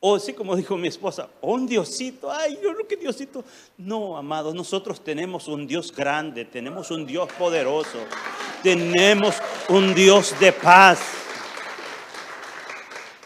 O 0.00 0.18
sí, 0.18 0.32
como 0.32 0.56
dijo 0.56 0.76
mi 0.78 0.88
esposa, 0.88 1.28
un 1.42 1.66
Diosito, 1.66 2.32
ay, 2.32 2.58
yo 2.62 2.72
no 2.72 2.86
que 2.86 2.96
Diosito. 2.96 3.44
No, 3.76 4.16
amados, 4.16 4.54
nosotros 4.54 5.04
tenemos 5.04 5.46
un 5.46 5.66
Dios 5.66 5.94
grande, 5.94 6.46
tenemos 6.46 6.90
un 6.90 7.06
Dios 7.06 7.28
poderoso, 7.38 7.98
tenemos 8.62 9.36
un 9.68 9.94
Dios 9.94 10.34
de 10.40 10.52
paz. 10.52 11.00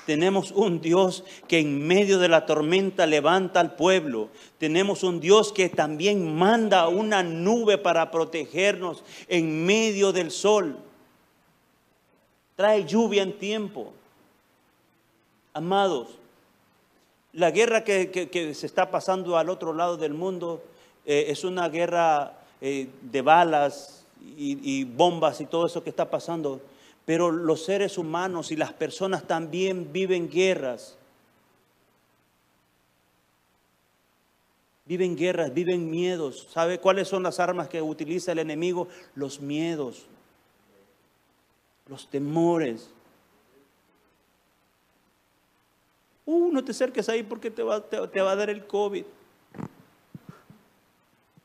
Tenemos 0.04 0.50
un 0.50 0.82
Dios 0.82 1.24
que 1.48 1.60
en 1.60 1.87
medio 1.87 2.18
de 2.18 2.28
la 2.28 2.44
tormenta 2.44 3.06
levanta 3.06 3.60
al 3.60 3.74
pueblo. 3.74 4.28
Tenemos 4.58 5.02
un 5.02 5.18
Dios 5.18 5.50
que 5.50 5.70
también 5.70 6.37
manda 6.37 6.88
una 6.88 7.22
nube 7.22 7.78
para 7.78 8.10
protegernos 8.10 9.02
en 9.28 9.64
medio 9.64 10.12
del 10.12 10.30
sol 10.30 10.76
trae 12.56 12.84
lluvia 12.84 13.22
en 13.22 13.38
tiempo. 13.38 13.92
Amados, 15.52 16.08
la 17.35 17.51
guerra 17.51 17.85
que, 17.85 18.53
se 18.55 18.66
está 18.66 18.90
pasando 18.90 19.37
al 19.37 19.49
otro 19.49 19.73
lado 19.73 19.97
del 19.97 20.14
mundo 20.14 20.62
eh, 21.05 21.27
es 21.29 21.44
una 21.44 21.68
guerra 21.68 22.38
eh, 22.61 22.88
de 23.03 23.23
balas 23.23 24.07
y, 24.37 24.59
y 24.62 24.85
bombas 24.85 25.40
y 25.40 25.47
todo 25.47 25.66
eso 25.66 25.85
que 25.85 25.90
está 25.90 26.11
pasando, 26.11 26.61
pero 27.05 27.31
los 27.31 27.64
seres 27.64 27.99
humanos 27.99 28.51
y 28.51 28.57
las 28.57 28.73
personas 28.73 29.25
también 29.25 29.92
viven 29.92 30.31
guerras. 30.31 30.97
Viven 34.87 35.16
guerras, 35.16 35.53
viven 35.53 35.90
miedos. 35.90 36.49
¿Sabe 36.53 36.79
cuáles 36.79 37.09
son 37.09 37.23
las 37.23 37.40
armas 37.40 37.68
que 37.68 37.81
utiliza 37.81 38.33
el 38.33 38.38
enemigo? 38.38 38.88
Los 39.14 39.40
miedos 39.40 40.07
los 41.88 42.09
temores. 42.09 42.90
Uh, 46.26 46.50
no 46.50 46.64
te 46.64 46.72
acerques 46.72 47.08
ahí 47.08 47.22
porque 47.22 47.50
te 47.50 47.62
va, 47.62 47.80
te, 47.80 48.20
va 48.20 48.32
a 48.32 48.37
dar 48.37 48.50
el 48.50 48.66
COVID. 48.66 49.04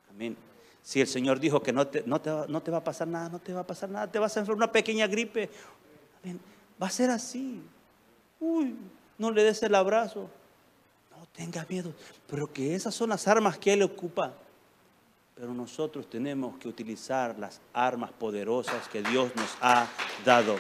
Amén. 0.10 0.38
Si 0.82 1.02
el 1.02 1.08
Señor 1.08 1.40
dijo 1.40 1.62
que 1.62 1.74
no 1.74 1.88
te, 1.88 2.04
no, 2.06 2.22
te, 2.22 2.32
no 2.48 2.62
te 2.62 2.72
va 2.72 2.78
a 2.78 2.84
pasar 2.84 3.08
nada, 3.08 3.30
no 3.30 3.40
te 3.40 3.54
va 3.54 3.62
a 3.62 3.68
pasar 3.68 3.90
nada, 3.90 4.08
te 4.10 4.20
vas 4.20 4.36
a 4.36 4.40
enfermar 4.40 4.64
una 4.66 4.72
pequeña 4.72 5.08
gripe. 5.08 5.50
Amén. 6.24 6.40
Va 6.82 6.88
a 6.88 6.92
ser 6.92 7.10
así. 7.10 7.62
Uy, 8.40 8.76
no 9.18 9.32
le 9.32 9.44
des 9.44 9.62
el 9.64 9.76
abrazo. 9.76 10.30
No 11.12 11.28
tenga 11.36 11.66
miedo. 11.70 11.94
Pero 12.28 12.52
que 12.52 12.74
esas 12.74 12.96
son 12.96 13.10
las 13.10 13.28
armas 13.28 13.58
que 13.58 13.74
Él 13.74 13.84
ocupa. 13.84 14.34
Pero 15.36 15.54
nosotros 15.54 16.10
tenemos 16.10 16.58
que 16.58 16.68
utilizar 16.68 17.38
las 17.38 17.62
armas 17.74 18.12
poderosas 18.12 18.88
que 18.90 19.02
Dios 19.02 19.34
nos 19.36 19.58
ha 19.62 19.88
dado. 20.26 20.58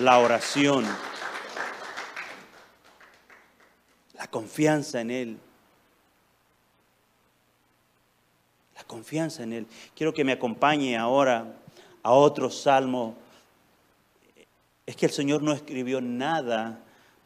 La 0.00 0.18
oración, 0.18 0.86
confianza 4.30 5.00
en 5.00 5.10
Él. 5.10 5.38
La 8.76 8.84
confianza 8.84 9.42
en 9.42 9.52
Él. 9.52 9.66
Quiero 9.94 10.12
que 10.12 10.24
me 10.24 10.32
acompañe 10.32 10.96
ahora 10.96 11.54
a 12.02 12.12
otro 12.12 12.50
salmo. 12.50 13.14
Es 14.86 14.96
que 14.96 15.06
el 15.06 15.12
Señor 15.12 15.42
no 15.42 15.52
escribió 15.52 16.00
nada 16.00 16.78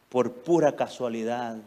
por 0.09 0.31
pura 0.31 0.75
casualidad. 0.75 1.57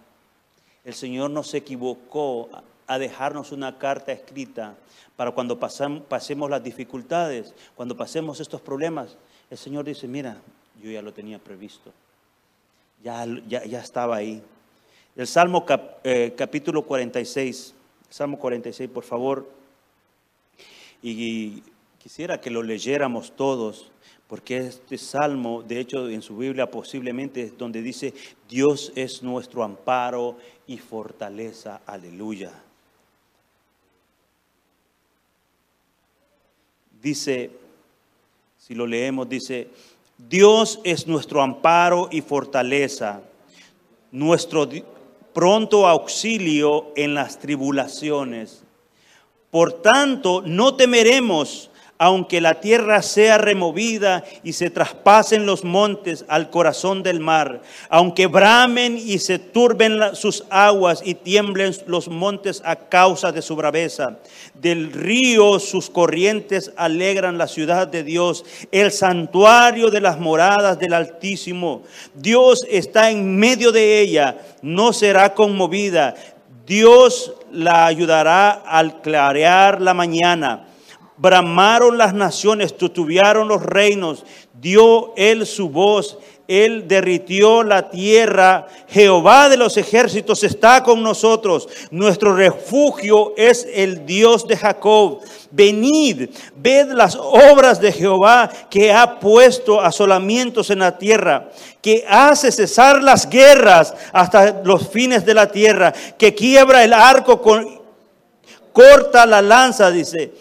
El 0.85 0.95
Señor 0.95 1.31
no 1.31 1.43
se 1.43 1.59
equivocó 1.59 2.49
a 2.87 2.99
dejarnos 2.99 3.53
una 3.53 3.79
carta 3.79 4.13
escrita 4.13 4.77
para 5.17 5.33
cuando 5.33 5.59
pasemos 5.59 6.51
las 6.51 6.63
dificultades, 6.63 7.55
cuando 7.75 7.97
pasemos 7.97 8.39
estos 8.41 8.61
problemas. 8.61 9.17
El 9.51 9.59
Señor 9.59 9.85
dice, 9.85 10.07
mira, 10.07 10.37
yo 10.81 10.91
ya 10.91 11.03
lo 11.03 11.13
tenía 11.13 11.39
previsto, 11.39 11.93
ya, 13.03 13.27
ya, 13.49 13.65
ya 13.65 13.81
estaba 13.81 14.17
ahí. 14.17 14.43
El 15.17 15.27
Salmo 15.27 15.65
eh, 16.05 16.35
capítulo 16.37 16.83
46, 16.83 17.73
Salmo 18.11 18.39
46, 18.39 18.91
por 18.91 19.03
favor, 19.03 19.51
y 21.03 21.63
quisiera 21.99 22.39
que 22.39 22.51
lo 22.51 22.63
leyéramos 22.63 23.35
todos, 23.35 23.91
porque 24.29 24.59
este 24.59 24.99
salmo, 24.99 25.63
de 25.63 25.81
hecho, 25.81 26.07
en 26.11 26.21
su 26.21 26.37
Biblia 26.37 26.71
posiblemente 26.71 27.45
es 27.45 27.57
donde 27.57 27.81
dice, 27.81 28.13
Dios 28.47 28.93
es 28.95 29.23
nuestro 29.23 29.65
amparo 29.65 30.37
y 30.67 30.77
fortaleza, 30.77 31.81
aleluya. 31.87 32.53
Dice, 37.01 37.53
si 38.59 38.75
lo 38.75 38.87
leemos, 38.87 39.27
dice, 39.31 39.69
Dios 40.19 40.79
es 40.85 41.07
nuestro 41.07 41.41
amparo 41.41 42.09
y 42.11 42.21
fortaleza, 42.21 43.23
nuestro 44.13 44.69
pronto 45.37 45.87
auxilio 45.87 46.93
en 46.97 47.13
las 47.13 47.39
tribulaciones. 47.39 48.65
Por 49.51 49.83
tanto, 49.83 50.41
no 50.47 50.77
temeremos 50.77 51.69
aunque 51.99 52.41
la 52.41 52.61
tierra 52.61 53.03
sea 53.03 53.39
removida 53.39 54.25
y 54.43 54.53
se 54.53 54.71
traspasen 54.71 55.47
los 55.47 55.65
montes 55.65 56.25
al 56.29 56.51
corazón 56.51 57.03
del 57.03 57.21
mar, 57.21 57.63
aunque 57.89 58.27
bramen 58.27 58.99
y 58.99 59.19
se 59.19 59.39
turben 59.39 60.01
sus 60.15 60.45
aguas 60.51 61.01
y 61.05 61.15
tiemblen 61.15 61.75
los 61.87 62.09
montes 62.09 62.63
a 62.65 62.77
causa 62.77 63.33
de 63.33 63.43
su 63.43 63.57
braveza, 63.57 64.19
del 64.55 64.93
río 64.93 65.59
sus 65.59 65.89
corrientes 65.89 66.73
alegran 66.77 67.39
la 67.39 67.49
ciudad 67.49 67.89
de 67.89 68.03
Dios, 68.03 68.45
el 68.71 68.93
santuario 68.93 69.91
de 69.91 70.01
las 70.01 70.21
moradas 70.21 70.79
del 70.79 70.93
Altísimo. 70.93 71.83
Dios 72.15 72.67
está 72.71 73.11
en 73.11 73.37
medio 73.37 73.73
de 73.73 74.01
ella, 74.01 74.37
no 74.61 74.93
será 74.93 75.35
conmovida. 75.35 76.15
Dios 76.67 77.33
la 77.53 77.87
ayudará 77.87 78.51
al 78.51 79.01
clarear 79.01 79.81
la 79.81 79.95
mañana 79.95 80.67
bramaron 81.19 81.99
las 81.99 82.15
naciones, 82.15 82.77
tutubiaron 82.77 83.49
los 83.49 83.63
reinos, 83.63 84.25
dio 84.61 85.15
él 85.17 85.47
su 85.47 85.69
voz, 85.71 86.19
él 86.49 86.87
derritió 86.87 87.65
la 87.65 87.91
tierra, 87.91 88.69
Jehová 88.89 89.49
de 89.49 89.57
los 89.57 89.77
ejércitos 89.77 90.45
está 90.45 90.83
con 90.85 91.03
nosotros, 91.03 91.69
nuestro 91.91 92.37
refugio 92.37 93.35
es 93.37 93.67
el 93.73 94.07
Dios 94.07 94.47
de 94.47 94.57
Jacob. 94.57 95.21
Venid, 95.51 96.29
ved 96.55 96.93
las 96.93 97.17
obras 97.17 97.81
de 97.81 97.93
Jehová 97.93 98.51
que 98.71 98.93
ha 98.93 99.19
puesto 99.19 99.81
asolamientos 99.81 100.71
en 100.71 100.81
la 100.81 100.99
tierra, 100.99 101.49
que 101.81 102.05
hace 102.09 102.53
cesar 102.53 103.03
las 103.03 103.29
guerras 103.29 103.95
hasta 104.13 104.63
los 104.63 104.89
fines 104.89 105.25
de 105.25 105.35
la 105.35 105.51
tierra, 105.51 105.93
que 106.19 106.35
quiebra 106.35 106.85
el 106.85 106.93
arco 106.93 107.41
con 107.41 107.81
corta 108.73 109.25
la 109.25 109.41
lanza, 109.41 109.91
dice 109.91 110.33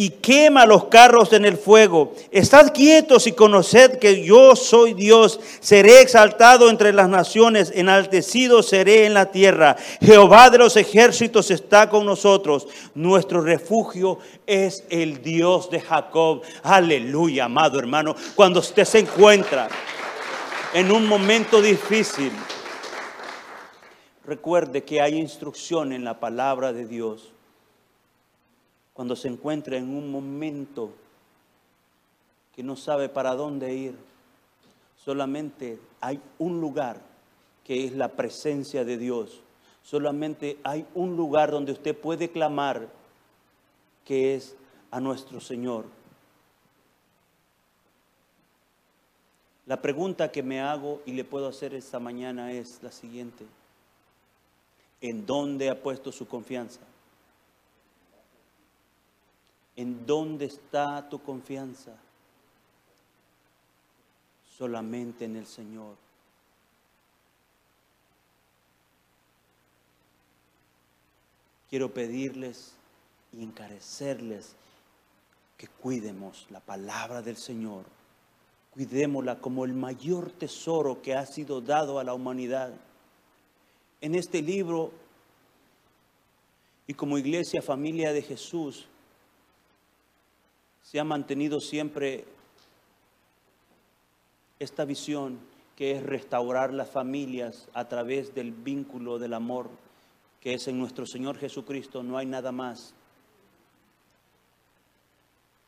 y 0.00 0.10
quema 0.10 0.64
los 0.64 0.84
carros 0.84 1.32
en 1.32 1.44
el 1.44 1.56
fuego. 1.56 2.12
Estad 2.30 2.72
quietos 2.72 3.26
y 3.26 3.32
conoced 3.32 3.98
que 3.98 4.22
yo 4.22 4.54
soy 4.54 4.94
Dios. 4.94 5.40
Seré 5.58 6.00
exaltado 6.00 6.70
entre 6.70 6.92
las 6.92 7.08
naciones, 7.08 7.72
enaltecido 7.74 8.62
seré 8.62 9.06
en 9.06 9.14
la 9.14 9.32
tierra. 9.32 9.74
Jehová 10.00 10.50
de 10.50 10.58
los 10.58 10.76
ejércitos 10.76 11.50
está 11.50 11.90
con 11.90 12.06
nosotros. 12.06 12.68
Nuestro 12.94 13.40
refugio 13.40 14.20
es 14.46 14.84
el 14.88 15.20
Dios 15.20 15.68
de 15.68 15.80
Jacob. 15.80 16.42
Aleluya, 16.62 17.46
amado 17.46 17.80
hermano. 17.80 18.14
Cuando 18.36 18.60
usted 18.60 18.84
se 18.84 19.00
encuentra 19.00 19.66
en 20.74 20.92
un 20.92 21.08
momento 21.08 21.60
difícil, 21.60 22.30
recuerde 24.24 24.84
que 24.84 25.00
hay 25.00 25.16
instrucción 25.16 25.92
en 25.92 26.04
la 26.04 26.20
palabra 26.20 26.72
de 26.72 26.86
Dios 26.86 27.32
cuando 28.98 29.14
se 29.14 29.28
encuentra 29.28 29.76
en 29.76 29.96
un 29.96 30.10
momento 30.10 30.90
que 32.56 32.64
no 32.64 32.74
sabe 32.74 33.08
para 33.08 33.36
dónde 33.36 33.72
ir, 33.72 33.94
solamente 35.04 35.78
hay 36.00 36.20
un 36.40 36.60
lugar 36.60 37.00
que 37.62 37.84
es 37.84 37.92
la 37.92 38.08
presencia 38.08 38.84
de 38.84 38.98
Dios. 38.98 39.38
Solamente 39.84 40.58
hay 40.64 40.84
un 40.96 41.14
lugar 41.14 41.52
donde 41.52 41.70
usted 41.70 41.96
puede 41.96 42.32
clamar, 42.32 42.88
que 44.04 44.34
es 44.34 44.56
a 44.90 44.98
nuestro 44.98 45.40
Señor. 45.40 45.84
La 49.66 49.80
pregunta 49.80 50.32
que 50.32 50.42
me 50.42 50.60
hago 50.60 51.02
y 51.06 51.12
le 51.12 51.22
puedo 51.22 51.46
hacer 51.46 51.72
esta 51.72 52.00
mañana 52.00 52.50
es 52.50 52.80
la 52.82 52.90
siguiente. 52.90 53.44
¿En 55.00 55.24
dónde 55.24 55.70
ha 55.70 55.80
puesto 55.80 56.10
su 56.10 56.26
confianza? 56.26 56.87
¿En 59.78 60.04
dónde 60.06 60.46
está 60.46 61.08
tu 61.08 61.22
confianza? 61.22 61.92
Solamente 64.56 65.24
en 65.24 65.36
el 65.36 65.46
Señor. 65.46 65.94
Quiero 71.70 71.94
pedirles 71.94 72.72
y 73.32 73.44
encarecerles 73.44 74.56
que 75.56 75.68
cuidemos 75.68 76.48
la 76.50 76.58
palabra 76.58 77.22
del 77.22 77.36
Señor. 77.36 77.84
Cuidémosla 78.74 79.38
como 79.38 79.64
el 79.64 79.74
mayor 79.74 80.32
tesoro 80.32 81.02
que 81.02 81.14
ha 81.14 81.24
sido 81.24 81.60
dado 81.60 82.00
a 82.00 82.04
la 82.04 82.14
humanidad. 82.14 82.72
En 84.00 84.16
este 84.16 84.42
libro 84.42 84.90
y 86.88 86.94
como 86.94 87.16
iglesia, 87.16 87.62
familia 87.62 88.12
de 88.12 88.22
Jesús, 88.22 88.88
se 90.90 90.98
ha 90.98 91.04
mantenido 91.04 91.60
siempre 91.60 92.24
esta 94.58 94.86
visión 94.86 95.38
que 95.76 95.92
es 95.92 96.02
restaurar 96.02 96.72
las 96.72 96.88
familias 96.88 97.68
a 97.74 97.88
través 97.88 98.34
del 98.34 98.52
vínculo 98.52 99.18
del 99.18 99.34
amor 99.34 99.68
que 100.40 100.54
es 100.54 100.66
en 100.66 100.78
nuestro 100.78 101.04
Señor 101.04 101.36
Jesucristo, 101.36 102.02
no 102.02 102.16
hay 102.16 102.24
nada 102.24 102.52
más. 102.52 102.94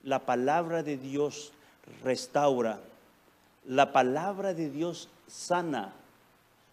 La 0.02 0.20
palabra 0.20 0.82
de 0.82 0.96
Dios 0.96 1.52
restaura, 2.02 2.80
la 3.66 3.92
palabra 3.92 4.54
de 4.54 4.70
Dios 4.70 5.10
sana, 5.26 5.92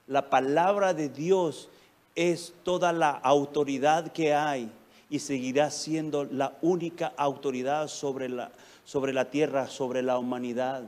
la 0.07 0.29
palabra 0.29 0.93
de 0.93 1.09
Dios 1.09 1.67
es 2.15 2.53
toda 2.63 2.93
la 2.93 3.09
autoridad 3.09 4.13
que 4.13 4.33
hay 4.33 4.71
y 5.09 5.19
seguirá 5.19 5.71
siendo 5.71 6.25
la 6.25 6.57
única 6.61 7.13
autoridad 7.17 7.87
sobre 7.87 8.29
la, 8.29 8.51
sobre 8.83 9.13
la 9.13 9.29
tierra, 9.29 9.67
sobre 9.67 10.01
la 10.01 10.17
humanidad. 10.17 10.83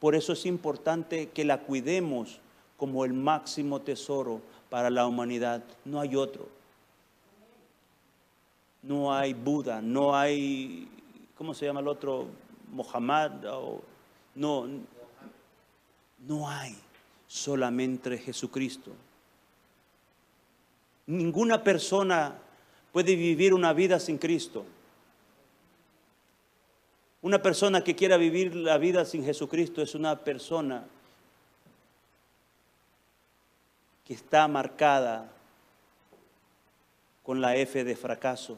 Por 0.00 0.14
eso 0.14 0.32
es 0.32 0.46
importante 0.46 1.28
que 1.28 1.44
la 1.44 1.58
cuidemos 1.58 2.40
como 2.76 3.04
el 3.04 3.12
máximo 3.12 3.80
tesoro 3.80 4.40
para 4.70 4.90
la 4.90 5.06
humanidad. 5.06 5.62
No 5.84 6.00
hay 6.00 6.16
otro. 6.16 6.48
No 8.82 9.12
hay 9.12 9.34
Buda, 9.34 9.82
no 9.82 10.16
hay, 10.16 10.88
¿cómo 11.36 11.52
se 11.52 11.66
llama 11.66 11.80
el 11.80 11.88
otro? 11.88 12.28
Mohammed. 12.72 13.30
no, 14.34 14.66
no 16.26 16.48
hay. 16.48 16.76
Solamente 17.26 18.18
Jesucristo. 18.18 18.90
Ninguna 21.06 21.62
persona 21.62 22.34
puede 22.92 23.16
vivir 23.16 23.54
una 23.54 23.72
vida 23.72 24.00
sin 24.00 24.18
Cristo. 24.18 24.64
Una 27.22 27.42
persona 27.42 27.84
que 27.84 27.94
quiera 27.94 28.16
vivir 28.16 28.54
la 28.54 28.78
vida 28.78 29.04
sin 29.04 29.24
Jesucristo 29.24 29.82
es 29.82 29.94
una 29.94 30.18
persona 30.20 30.84
que 34.06 34.14
está 34.14 34.48
marcada 34.48 35.30
con 37.22 37.40
la 37.40 37.54
F 37.56 37.84
de 37.84 37.94
fracaso. 37.94 38.56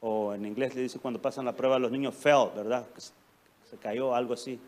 O 0.00 0.34
en 0.34 0.44
inglés 0.44 0.74
le 0.74 0.82
dice 0.82 0.98
cuando 0.98 1.22
pasan 1.22 1.46
la 1.46 1.56
prueba 1.56 1.76
a 1.76 1.78
los 1.78 1.90
niños, 1.90 2.14
fell, 2.14 2.50
¿verdad? 2.54 2.86
Se 3.70 3.76
cayó, 3.78 4.14
algo 4.14 4.34
así. 4.34 4.60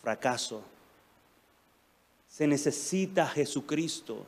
Fracaso. 0.00 0.62
Se 2.28 2.46
necesita 2.46 3.26
Jesucristo 3.26 4.24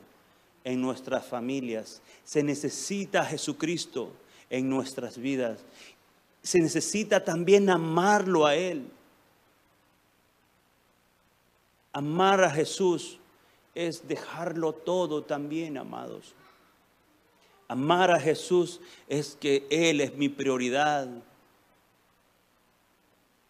en 0.63 0.81
nuestras 0.81 1.25
familias. 1.25 2.01
Se 2.23 2.43
necesita 2.43 3.25
Jesucristo 3.25 4.11
en 4.49 4.69
nuestras 4.69 5.17
vidas. 5.17 5.59
Se 6.41 6.59
necesita 6.59 7.23
también 7.23 7.69
amarlo 7.69 8.45
a 8.45 8.55
Él. 8.55 8.87
Amar 11.91 12.43
a 12.43 12.49
Jesús 12.49 13.19
es 13.75 14.07
dejarlo 14.07 14.73
todo 14.73 15.23
también, 15.23 15.77
amados. 15.77 16.33
Amar 17.67 18.11
a 18.11 18.19
Jesús 18.19 18.81
es 19.07 19.37
que 19.39 19.65
Él 19.69 20.01
es 20.01 20.15
mi 20.15 20.29
prioridad. 20.29 21.07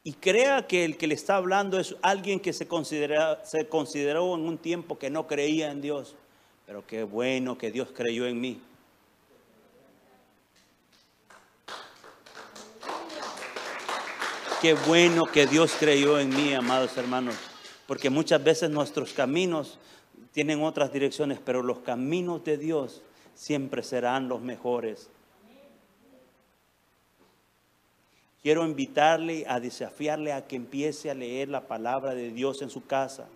Y 0.03 0.13
crea 0.13 0.67
que 0.67 0.83
el 0.83 0.97
que 0.97 1.07
le 1.07 1.15
está 1.15 1.37
hablando 1.37 1.79
es 1.79 1.95
alguien 2.01 2.39
que 2.39 2.51
se, 2.51 2.67
se 3.43 3.67
consideró 3.69 4.35
en 4.35 4.41
un 4.41 4.57
tiempo 4.57 4.99
que 4.99 5.09
no 5.09 5.27
creía 5.27 5.71
en 5.71 5.81
Dios. 5.81 6.15
Pero 6.65 6.85
qué 6.85 7.03
bueno 7.03 7.57
que 7.57 7.71
Dios 7.71 7.89
creyó 7.93 8.25
en 8.25 8.39
mí. 8.39 8.61
Qué 14.61 14.75
bueno 14.75 15.25
que 15.25 15.45
Dios 15.45 15.75
creyó 15.77 16.17
en 16.17 16.29
mí, 16.29 16.53
amados 16.53 16.95
hermanos. 16.95 17.35
Porque 17.85 18.09
muchas 18.09 18.41
veces 18.41 18.69
nuestros 18.69 19.11
caminos 19.11 19.77
tienen 20.31 20.63
otras 20.63 20.93
direcciones, 20.93 21.39
pero 21.43 21.61
los 21.61 21.79
caminos 21.79 22.45
de 22.45 22.57
Dios 22.57 23.01
siempre 23.35 23.83
serán 23.83 24.29
los 24.29 24.41
mejores. 24.41 25.09
Quiero 28.41 28.65
invitarle 28.65 29.45
a 29.47 29.59
desafiarle 29.59 30.33
a 30.33 30.47
que 30.47 30.55
empiece 30.55 31.09
a 31.09 31.13
leer 31.13 31.49
la 31.49 31.67
palabra 31.67 32.13
de 32.13 32.31
Dios 32.31 32.61
en 32.61 32.69
su 32.69 32.85
casa. 32.85 33.27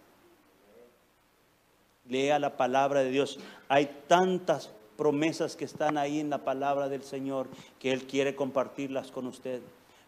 Lea 2.09 2.39
la 2.39 2.57
palabra 2.57 3.01
de 3.01 3.09
Dios. 3.09 3.39
Hay 3.67 4.01
tantas 4.07 4.71
promesas 4.97 5.55
que 5.55 5.65
están 5.65 5.97
ahí 5.97 6.19
en 6.19 6.29
la 6.29 6.43
palabra 6.43 6.89
del 6.89 7.03
Señor 7.03 7.47
que 7.79 7.93
Él 7.93 8.07
quiere 8.07 8.35
compartirlas 8.35 9.11
con 9.11 9.27
usted. 9.27 9.61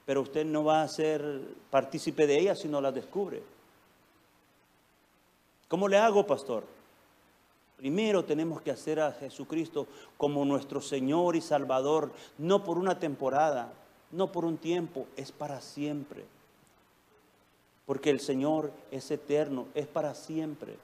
Pero 0.06 0.22
usted 0.22 0.46
no 0.46 0.64
va 0.64 0.82
a 0.82 0.88
ser 0.88 1.42
partícipe 1.70 2.26
de 2.26 2.40
ellas 2.40 2.60
si 2.60 2.68
no 2.68 2.82
las 2.82 2.96
descubre. 2.96 3.44
¿Cómo 5.68 5.88
le 5.88 5.98
hago, 5.98 6.26
pastor? 6.26 6.64
Primero 7.78 8.26
tenemos 8.26 8.62
que 8.62 8.72
hacer 8.72 9.00
a 9.00 9.14
Jesucristo 9.14 9.88
como 10.18 10.44
nuestro 10.44 10.82
Señor 10.82 11.36
y 11.36 11.42
Salvador, 11.42 12.12
no 12.38 12.64
por 12.64 12.78
una 12.78 13.00
temporada, 13.00 13.72
no 14.12 14.32
por 14.32 14.44
un 14.44 14.58
tiempo, 14.58 15.08
es 15.16 15.32
para 15.32 15.62
siempre. 15.62 16.26
Porque 17.86 18.10
el 18.10 18.20
Señor 18.20 18.72
es 18.92 19.10
eterno, 19.12 19.68
es 19.76 19.88
para 19.88 20.14
siempre. 20.16 20.76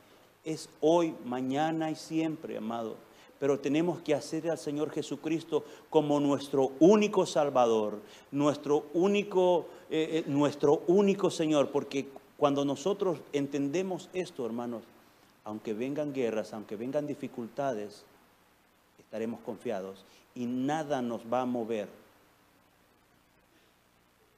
Es 0.46 0.70
hoy, 0.80 1.16
mañana 1.26 1.92
y 1.92 1.96
siempre, 1.96 2.58
amado. 2.58 2.96
Pero 3.40 3.60
tenemos 3.60 4.00
que 4.00 4.14
hacer 4.14 4.50
al 4.50 4.58
Señor 4.58 4.92
Jesucristo 4.92 5.66
como 5.90 6.20
nuestro 6.20 6.72
único 6.80 7.26
Salvador, 7.26 8.00
nuestro 8.32 8.86
único, 8.94 9.68
eh, 9.90 10.24
eh, 10.26 10.30
nuestro 10.30 10.84
único 10.88 11.30
Señor. 11.30 11.72
Porque 11.72 12.08
cuando 12.38 12.64
nosotros 12.64 13.20
entendemos 13.34 14.10
esto, 14.14 14.46
hermanos, 14.46 14.84
aunque 15.44 15.74
vengan 15.74 16.14
guerras, 16.14 16.54
aunque 16.54 16.76
vengan 16.76 17.08
dificultades, 17.08 18.06
estaremos 19.00 19.42
confiados 19.42 20.06
y 20.34 20.46
nada 20.46 21.02
nos 21.02 21.22
va 21.32 21.42
a 21.42 21.46
mover. 21.46 21.90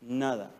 Nada. 0.01 0.51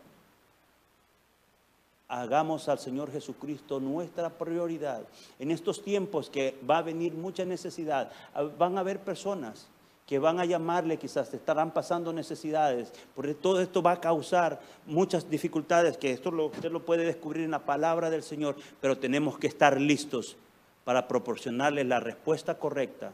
Hagamos 2.10 2.70
al 2.70 2.80
Señor 2.80 3.12
Jesucristo 3.12 3.80
nuestra 3.80 4.30
prioridad. 4.30 5.01
En 5.39 5.51
estos 5.51 5.84
tiempos 5.84 6.30
que 6.30 6.58
va 6.70 6.78
a 6.78 6.82
venir 6.84 7.14
mucha 7.14 7.43
necesidad, 7.43 8.12
van 8.58 8.78
a 8.78 8.82
haber 8.82 8.99
personas 8.99 9.68
que 10.08 10.20
van 10.20 10.39
a 10.39 10.45
llamarle, 10.45 10.97
quizás 10.97 11.34
estarán 11.34 11.72
pasando 11.72 12.14
necesidades, 12.14 12.93
porque 13.14 13.34
todo 13.34 13.60
esto 13.60 13.82
va 13.82 13.91
a 13.91 13.99
causar 13.99 14.62
muchas 14.86 15.30
dificultades, 15.30 15.97
que 15.97 16.14
esto 16.14 16.32
lo, 16.32 16.45
usted 16.45 16.72
lo 16.72 16.86
puede 16.86 17.03
descubrir 17.03 17.43
en 17.43 17.51
la 17.51 17.66
palabra 17.66 18.10
del 18.10 18.24
Señor, 18.24 18.55
pero 18.80 18.97
tenemos 18.97 19.38
que 19.38 19.47
estar 19.47 19.80
listos 19.82 20.38
para 20.86 21.10
proporcionarle 21.10 21.84
la 21.84 21.99
respuesta 21.99 22.58
correcta, 22.58 23.12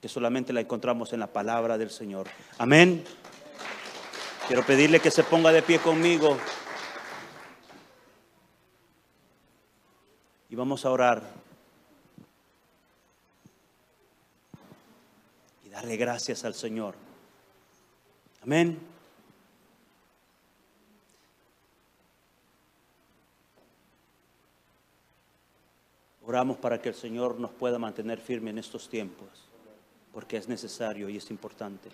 que 0.00 0.08
solamente 0.08 0.52
la 0.52 0.60
encontramos 0.60 1.12
en 1.12 1.18
la 1.18 1.26
palabra 1.26 1.76
del 1.76 1.90
Señor. 1.90 2.28
Amén. 2.56 3.02
Quiero 4.46 4.64
pedirle 4.64 5.00
que 5.00 5.10
se 5.10 5.24
ponga 5.24 5.50
de 5.50 5.62
pie 5.62 5.80
conmigo. 5.80 6.38
Y 10.50 10.56
vamos 10.56 10.84
a 10.84 10.90
orar. 10.90 11.40
darle 15.70 15.96
gracias 15.96 16.44
al 16.44 16.52
Señor. 16.52 16.94
Amén. 18.42 18.78
Oramos 26.26 26.58
para 26.58 26.82
que 26.82 26.90
el 26.90 26.94
Señor 26.94 27.40
nos 27.40 27.50
pueda 27.52 27.78
mantener 27.78 28.20
firme 28.20 28.50
en 28.50 28.58
estos 28.58 28.88
tiempos, 28.88 29.28
porque 30.12 30.36
es 30.36 30.48
necesario 30.48 31.08
y 31.08 31.16
es 31.16 31.30
importante. 31.30 31.88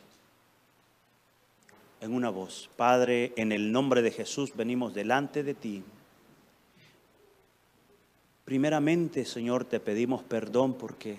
En 2.01 2.13
una 2.13 2.31
voz, 2.31 2.69
Padre, 2.77 3.33
en 3.37 3.53
el 3.53 3.71
nombre 3.71 4.03
de 4.03 4.11
Jesús 4.11 4.55
venimos 4.57 4.95
delante 4.95 5.43
de 5.43 5.55
ti. 5.55 5.85
Primeramente, 8.47 9.25
Señor, 9.25 9.65
te 9.65 9.81
pedimos 9.81 10.23
perdón 10.23 10.75
porque 10.75 11.19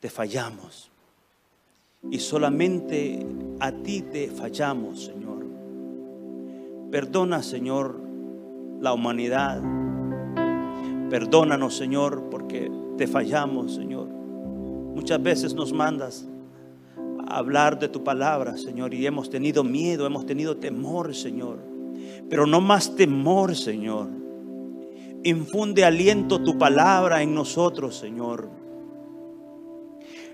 te 0.00 0.08
fallamos 0.08 0.90
y 2.10 2.18
solamente 2.18 3.26
a 3.60 3.72
ti 3.72 4.00
te 4.00 4.30
fallamos, 4.30 5.04
Señor. 5.04 5.44
Perdona, 6.90 7.42
Señor, 7.42 8.00
la 8.80 8.94
humanidad. 8.94 9.62
Perdónanos, 11.10 11.76
Señor, 11.76 12.30
porque 12.30 12.72
te 12.96 13.06
fallamos, 13.06 13.74
Señor. 13.74 14.06
Muchas 14.06 15.22
veces 15.22 15.52
nos 15.52 15.74
mandas 15.74 16.26
a 17.28 17.36
hablar 17.36 17.78
de 17.78 17.88
tu 17.88 18.02
palabra, 18.02 18.56
Señor, 18.56 18.94
y 18.94 19.04
hemos 19.04 19.28
tenido 19.28 19.62
miedo, 19.62 20.06
hemos 20.06 20.24
tenido 20.24 20.56
temor, 20.56 21.14
Señor. 21.14 21.58
Pero 22.30 22.46
no 22.46 22.62
más 22.62 22.96
temor, 22.96 23.54
Señor. 23.54 24.08
Infunde 25.24 25.84
aliento 25.84 26.40
tu 26.40 26.58
palabra 26.58 27.22
en 27.22 27.34
nosotros, 27.34 27.96
Señor. 27.96 28.48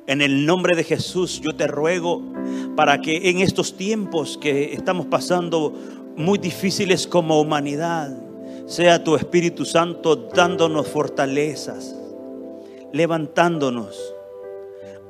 En 0.07 0.21
el 0.21 0.45
nombre 0.45 0.77
de 0.77 0.85
Jesús 0.85 1.41
yo 1.41 1.57
te 1.57 1.67
ruego 1.67 2.23
para 2.77 3.01
que 3.01 3.31
en 3.31 3.41
estos 3.41 3.77
tiempos 3.77 4.37
que 4.37 4.75
estamos 4.75 5.07
pasando 5.07 5.73
muy 6.17 6.39
difíciles 6.39 7.07
como 7.07 7.41
humanidad, 7.41 8.15
sea 8.67 9.03
tu 9.03 9.17
Espíritu 9.17 9.65
Santo 9.65 10.17
dándonos 10.17 10.89
fortalezas, 10.89 11.95
levantándonos. 12.93 14.15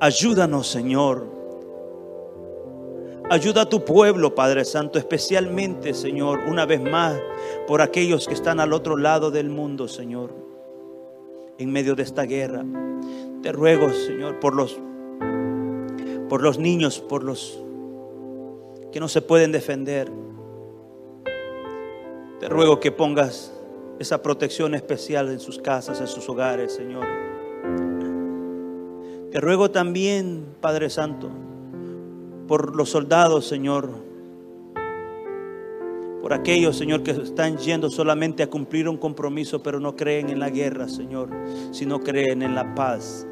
Ayúdanos, 0.01 0.69
Señor. 0.69 1.44
Ayuda 3.31 3.63
a 3.63 3.69
tu 3.69 3.85
pueblo, 3.87 4.35
Padre 4.35 4.67
Santo, 4.67 4.99
especialmente, 4.99 5.95
Señor, 5.95 6.41
una 6.47 6.67
vez 6.67 6.83
más, 6.83 7.19
por 7.67 7.81
aquellos 7.81 8.29
que 8.29 8.35
están 8.35 8.61
al 8.61 8.75
otro 8.75 8.99
lado 8.99 9.31
del 9.31 9.49
mundo, 9.49 9.89
Señor, 9.89 10.35
en 11.59 11.73
medio 11.73 11.95
de 11.95 12.03
esta 12.03 12.25
guerra. 12.25 12.63
Te 13.43 13.51
ruego, 13.51 13.91
Señor, 13.91 14.41
por 14.41 14.55
los, 14.55 14.79
por 16.29 16.43
los 16.43 16.59
niños, 16.59 17.01
por 17.01 17.25
los 17.25 17.63
que 18.93 19.01
no 19.01 19.09
se 19.09 19.23
pueden 19.23 19.53
defender. 19.53 20.13
Te 22.41 22.49
ruego 22.51 22.79
que 22.79 22.93
pongas 22.93 23.55
esa 23.99 24.21
protección 24.23 24.75
especial 24.75 25.31
en 25.31 25.41
sus 25.41 25.59
casas, 25.59 25.99
en 26.01 26.09
sus 26.09 26.29
hogares, 26.29 26.75
Señor. 26.75 27.07
Te 29.31 29.41
ruego 29.41 29.71
también, 29.71 30.45
Padre 30.61 30.91
Santo, 30.91 31.31
por 32.47 32.77
los 32.77 32.91
soldados, 32.91 33.47
Señor, 33.47 33.91
por 36.23 36.33
aquellos, 36.33 36.77
Señor, 36.77 37.03
que 37.03 37.11
están 37.11 37.59
yendo 37.59 37.91
solamente 37.91 38.43
a 38.43 38.49
cumplir 38.49 38.89
un 38.89 38.97
compromiso, 38.97 39.63
pero 39.63 39.79
no 39.79 39.95
creen 39.95 40.31
en 40.31 40.41
la 40.41 40.49
guerra, 40.49 40.89
Señor, 40.89 41.29
sino 41.71 42.01
creen 42.01 42.43
en 42.43 42.55
la 42.55 42.75
paz. 42.75 43.27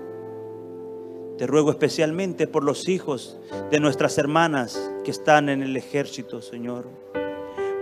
Te 1.39 1.47
ruego 1.47 1.71
especialmente 1.71 2.47
por 2.47 2.63
los 2.63 2.89
hijos 2.89 3.39
de 3.71 3.81
nuestras 3.81 4.19
hermanas 4.19 4.93
que 5.05 5.11
están 5.11 5.49
en 5.49 5.63
el 5.63 5.77
ejército, 5.77 6.43
Señor. 6.43 6.87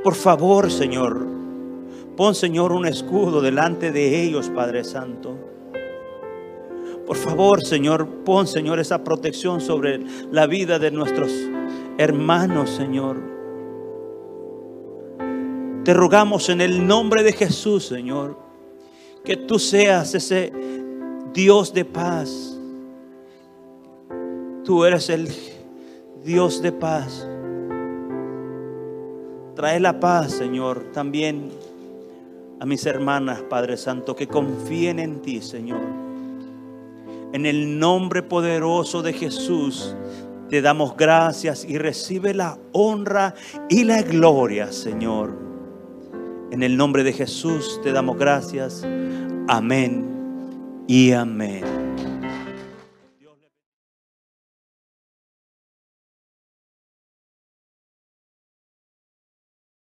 Por 0.04 0.14
favor, 0.14 0.70
Señor, 0.70 1.26
pon, 2.16 2.34
Señor, 2.34 2.72
un 2.72 2.86
escudo 2.86 3.40
delante 3.40 3.90
de 3.90 4.22
ellos, 4.22 4.48
Padre 4.48 4.84
Santo. 4.84 5.36
Por 7.10 7.16
favor, 7.16 7.64
Señor, 7.64 8.06
pon, 8.24 8.46
Señor, 8.46 8.78
esa 8.78 9.02
protección 9.02 9.60
sobre 9.60 9.98
la 10.30 10.46
vida 10.46 10.78
de 10.78 10.92
nuestros 10.92 11.32
hermanos, 11.98 12.70
Señor. 12.70 13.16
Te 15.82 15.92
rogamos 15.92 16.48
en 16.50 16.60
el 16.60 16.86
nombre 16.86 17.24
de 17.24 17.32
Jesús, 17.32 17.84
Señor, 17.84 18.38
que 19.24 19.36
tú 19.36 19.58
seas 19.58 20.14
ese 20.14 20.52
Dios 21.34 21.74
de 21.74 21.84
paz 21.84 22.56
Tú 24.64 24.84
eres 24.84 25.10
el 25.10 25.26
Dios 26.24 26.62
de 26.62 26.70
paz. 26.70 27.28
Trae 29.56 29.80
la 29.80 29.98
paz, 29.98 30.30
Señor, 30.30 30.92
también 30.92 31.50
a 32.60 32.66
mis 32.66 32.86
hermanas, 32.86 33.42
Padre 33.50 33.76
Santo, 33.76 34.14
que 34.14 34.28
confíen 34.28 35.00
en 35.00 35.22
ti, 35.22 35.40
Señor. 35.40 35.99
En 37.32 37.46
el 37.46 37.78
nombre 37.78 38.22
poderoso 38.22 39.02
de 39.02 39.12
Jesús, 39.12 39.94
te 40.48 40.60
damos 40.62 40.96
gracias 40.96 41.64
y 41.64 41.78
recibe 41.78 42.34
la 42.34 42.58
honra 42.72 43.34
y 43.68 43.84
la 43.84 44.02
gloria, 44.02 44.72
Señor. 44.72 45.38
En 46.50 46.64
el 46.64 46.76
nombre 46.76 47.04
de 47.04 47.12
Jesús 47.12 47.80
te 47.84 47.92
damos 47.92 48.18
gracias. 48.18 48.84
Amén 49.46 50.04
y 50.88 51.12
amén. 51.12 51.79